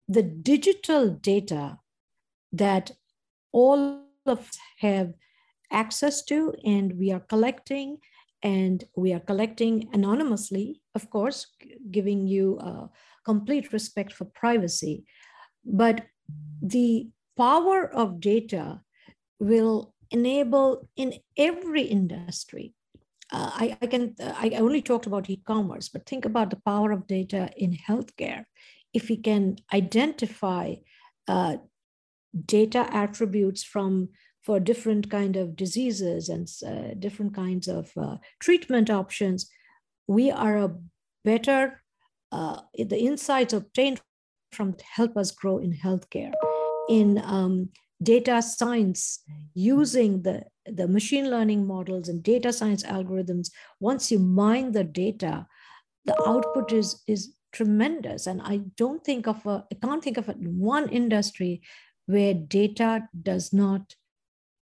the 0.09 0.23
digital 0.23 1.11
data 1.11 1.79
that 2.53 2.93
all 3.53 4.03
of 4.27 4.39
us 4.39 4.59
have 4.79 5.15
access 5.71 6.25
to 6.25 6.55
and 6.65 6.97
we 6.99 7.11
are 7.11 7.21
collecting 7.21 7.99
and 8.43 8.85
we 8.97 9.13
are 9.13 9.21
collecting 9.21 9.89
anonymously 9.93 10.81
of 10.95 11.11
course 11.11 11.47
giving 11.91 12.27
you 12.27 12.59
a 12.61 12.89
complete 13.25 13.73
respect 13.73 14.13
for 14.13 14.25
privacy. 14.27 15.05
But 15.65 16.07
the 16.63 17.09
power 17.37 17.93
of 17.93 18.21
data 18.21 18.81
will 19.41 19.95
enable 20.11 20.89
in 20.97 21.15
every 21.37 21.83
industry 21.83 22.75
uh, 23.33 23.51
I, 23.55 23.77
I, 23.83 23.87
can 23.87 24.15
I 24.21 24.51
only 24.51 24.83
talked 24.83 25.07
about 25.07 25.29
e-commerce, 25.29 25.89
but 25.89 26.07
think 26.07 26.25
about 26.25 26.51
the 26.51 26.61
power 26.65 26.93
of 26.93 27.07
data 27.07 27.51
in 27.57 27.73
healthcare 27.73 28.45
if 28.97 29.11
we 29.11 29.17
can 29.19 29.57
identify 29.75 30.75
uh, 31.29 31.57
data 32.47 32.89
attributes 32.91 33.63
from 33.63 34.09
for 34.43 34.59
different 34.61 35.11
kind 35.11 35.37
of 35.37 35.57
diseases 35.57 36.29
and 36.29 36.47
uh, 36.65 36.95
different 36.99 37.35
kinds 37.35 37.67
of 37.69 37.91
uh, 37.97 38.17
treatment 38.39 38.89
options, 38.89 39.51
we 40.07 40.31
are 40.31 40.57
a 40.57 40.75
better, 41.25 41.83
uh, 42.31 42.61
the 42.79 43.01
insights 43.11 43.53
obtained 43.53 44.01
from 44.53 44.77
help 44.97 45.17
us 45.17 45.33
grow 45.33 45.59
in 45.59 45.73
healthcare. 45.75 46.33
In 46.89 47.21
um, 47.25 47.71
data 48.01 48.41
science, 48.41 49.21
using 49.55 50.23
the, 50.23 50.45
the 50.65 50.87
machine 50.87 51.29
learning 51.29 51.67
models 51.67 52.09
and 52.09 52.23
data 52.23 52.53
science 52.53 52.85
algorithms, 52.85 53.51
once 53.81 54.13
you 54.13 54.21
mine 54.21 54.71
the 54.71 54.85
data, 54.85 55.47
the 56.05 56.17
output 56.25 56.73
is, 56.73 57.03
is 57.09 57.36
tremendous. 57.57 58.27
And 58.27 58.43
I 58.43 58.59
don't 58.77 59.03
think 59.03 59.27
of 59.27 59.45
a, 59.47 59.65
I 59.73 59.75
can't 59.83 60.05
think 60.05 60.19
of 60.19 60.29
a, 60.29 60.33
one 60.33 60.89
industry 60.91 61.63
where 62.05 62.35
data 62.35 63.09
does 63.31 63.53
not 63.53 63.95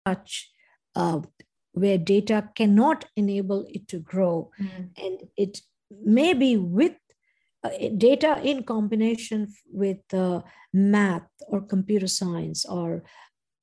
touch, 0.06 0.52
uh, 0.95 1.21
where 1.74 1.98
data 1.98 2.50
cannot 2.56 3.06
enable 3.15 3.65
it 3.69 3.88
to 3.89 4.00
grow. 4.00 4.52
Mm. 4.62 4.89
And 5.04 5.15
it 5.36 5.62
may 5.89 6.34
be 6.34 6.58
with 6.58 6.95
uh, 7.63 7.69
data 7.98 8.39
in 8.43 8.63
combination 8.63 9.54
with 9.71 10.02
uh, 10.13 10.41
math 10.71 11.28
or 11.48 11.62
computer 11.62 12.08
science 12.08 12.65
or 12.65 13.04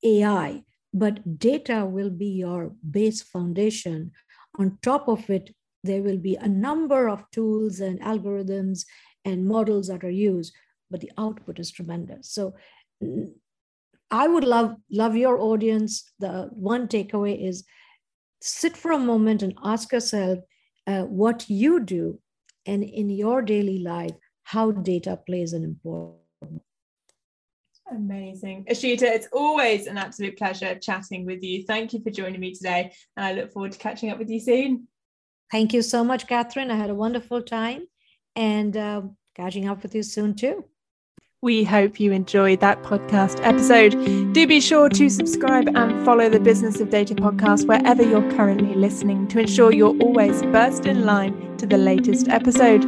AI, 0.03 0.63
but 0.93 1.39
data 1.39 1.85
will 1.85 2.09
be 2.09 2.27
your 2.27 2.73
base 2.91 3.21
foundation. 3.21 4.11
On 4.59 4.77
top 4.81 5.07
of 5.07 5.29
it, 5.29 5.55
there 5.83 6.01
will 6.01 6.17
be 6.17 6.35
a 6.35 6.47
number 6.47 7.09
of 7.09 7.29
tools 7.31 7.79
and 7.79 7.99
algorithms 8.01 8.85
and 9.25 9.47
models 9.47 9.87
that 9.87 10.03
are 10.03 10.09
used, 10.09 10.53
but 10.89 11.01
the 11.01 11.11
output 11.17 11.59
is 11.59 11.71
tremendous. 11.71 12.31
So 12.31 12.55
I 14.11 14.27
would 14.27 14.43
love 14.43 14.75
love 14.91 15.15
your 15.15 15.39
audience. 15.39 16.11
The 16.19 16.49
one 16.51 16.87
takeaway 16.87 17.47
is 17.47 17.63
sit 18.41 18.77
for 18.77 18.91
a 18.91 18.99
moment 18.99 19.41
and 19.41 19.57
ask 19.63 19.91
yourself 19.91 20.39
uh, 20.85 21.03
what 21.03 21.49
you 21.49 21.79
do 21.79 22.19
and 22.65 22.83
in 22.83 23.09
your 23.09 23.41
daily 23.41 23.79
life 23.79 24.13
how 24.43 24.71
data 24.71 25.17
plays 25.25 25.53
an 25.53 25.63
important 25.63 26.23
Amazing. 27.91 28.65
Ishita, 28.69 29.03
it's 29.03 29.27
always 29.31 29.87
an 29.87 29.97
absolute 29.97 30.37
pleasure 30.37 30.75
chatting 30.79 31.25
with 31.25 31.43
you. 31.43 31.63
Thank 31.63 31.93
you 31.93 32.01
for 32.01 32.09
joining 32.09 32.39
me 32.39 32.53
today. 32.53 32.93
And 33.17 33.25
I 33.25 33.33
look 33.33 33.51
forward 33.51 33.73
to 33.73 33.77
catching 33.77 34.09
up 34.09 34.17
with 34.17 34.29
you 34.29 34.39
soon. 34.39 34.87
Thank 35.51 35.73
you 35.73 35.81
so 35.81 36.03
much, 36.03 36.27
Catherine. 36.27 36.71
I 36.71 36.75
had 36.75 36.89
a 36.89 36.95
wonderful 36.95 37.41
time 37.43 37.87
and 38.35 38.75
uh, 38.75 39.01
catching 39.35 39.67
up 39.67 39.83
with 39.83 39.95
you 39.95 40.03
soon 40.03 40.35
too. 40.35 40.65
We 41.41 41.65
hope 41.65 41.99
you 41.99 42.13
enjoyed 42.13 42.61
that 42.61 42.83
podcast 42.83 43.45
episode. 43.45 43.91
Do 44.33 44.47
be 44.47 44.61
sure 44.61 44.87
to 44.87 45.09
subscribe 45.09 45.67
and 45.75 46.05
follow 46.05 46.29
the 46.29 46.39
Business 46.39 46.79
of 46.79 46.89
Data 46.89 47.15
podcast 47.15 47.67
wherever 47.67 48.01
you're 48.01 48.31
currently 48.31 48.75
listening 48.75 49.27
to 49.27 49.39
ensure 49.41 49.73
you're 49.73 49.97
always 49.97 50.41
first 50.43 50.85
in 50.85 51.05
line 51.05 51.52
to 51.57 51.65
the 51.65 51.77
latest 51.77 52.27
episode. 52.27 52.83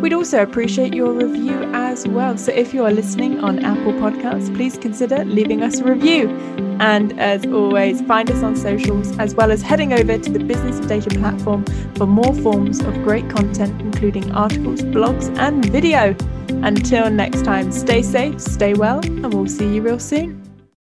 We'd 0.00 0.12
also 0.12 0.42
appreciate 0.42 0.94
your 0.94 1.12
review 1.12 1.70
as 1.74 2.06
well. 2.06 2.36
So 2.38 2.52
if 2.52 2.72
you're 2.72 2.90
listening 2.90 3.40
on 3.40 3.64
Apple 3.64 3.92
Podcasts, 3.92 4.54
please 4.54 4.78
consider 4.78 5.24
leaving 5.24 5.62
us 5.62 5.80
a 5.80 5.84
review. 5.84 6.28
And 6.80 7.18
as 7.20 7.44
always, 7.46 8.00
find 8.02 8.30
us 8.30 8.42
on 8.42 8.56
socials 8.56 9.16
as 9.18 9.34
well 9.34 9.50
as 9.50 9.60
heading 9.62 9.92
over 9.92 10.16
to 10.16 10.30
the 10.30 10.38
Business 10.38 10.80
Data 10.86 11.10
platform 11.10 11.64
for 11.96 12.06
more 12.06 12.34
forms 12.34 12.80
of 12.80 12.94
great 13.02 13.28
content, 13.28 13.80
including 13.80 14.32
articles, 14.32 14.80
blogs, 14.82 15.36
and 15.38 15.64
video. 15.66 16.16
Until 16.62 17.10
next 17.10 17.44
time, 17.44 17.70
stay 17.72 18.02
safe, 18.02 18.40
stay 18.40 18.74
well, 18.74 18.98
and 19.04 19.32
we'll 19.32 19.46
see 19.46 19.74
you 19.74 19.82
real 19.82 19.98
soon. 19.98 20.39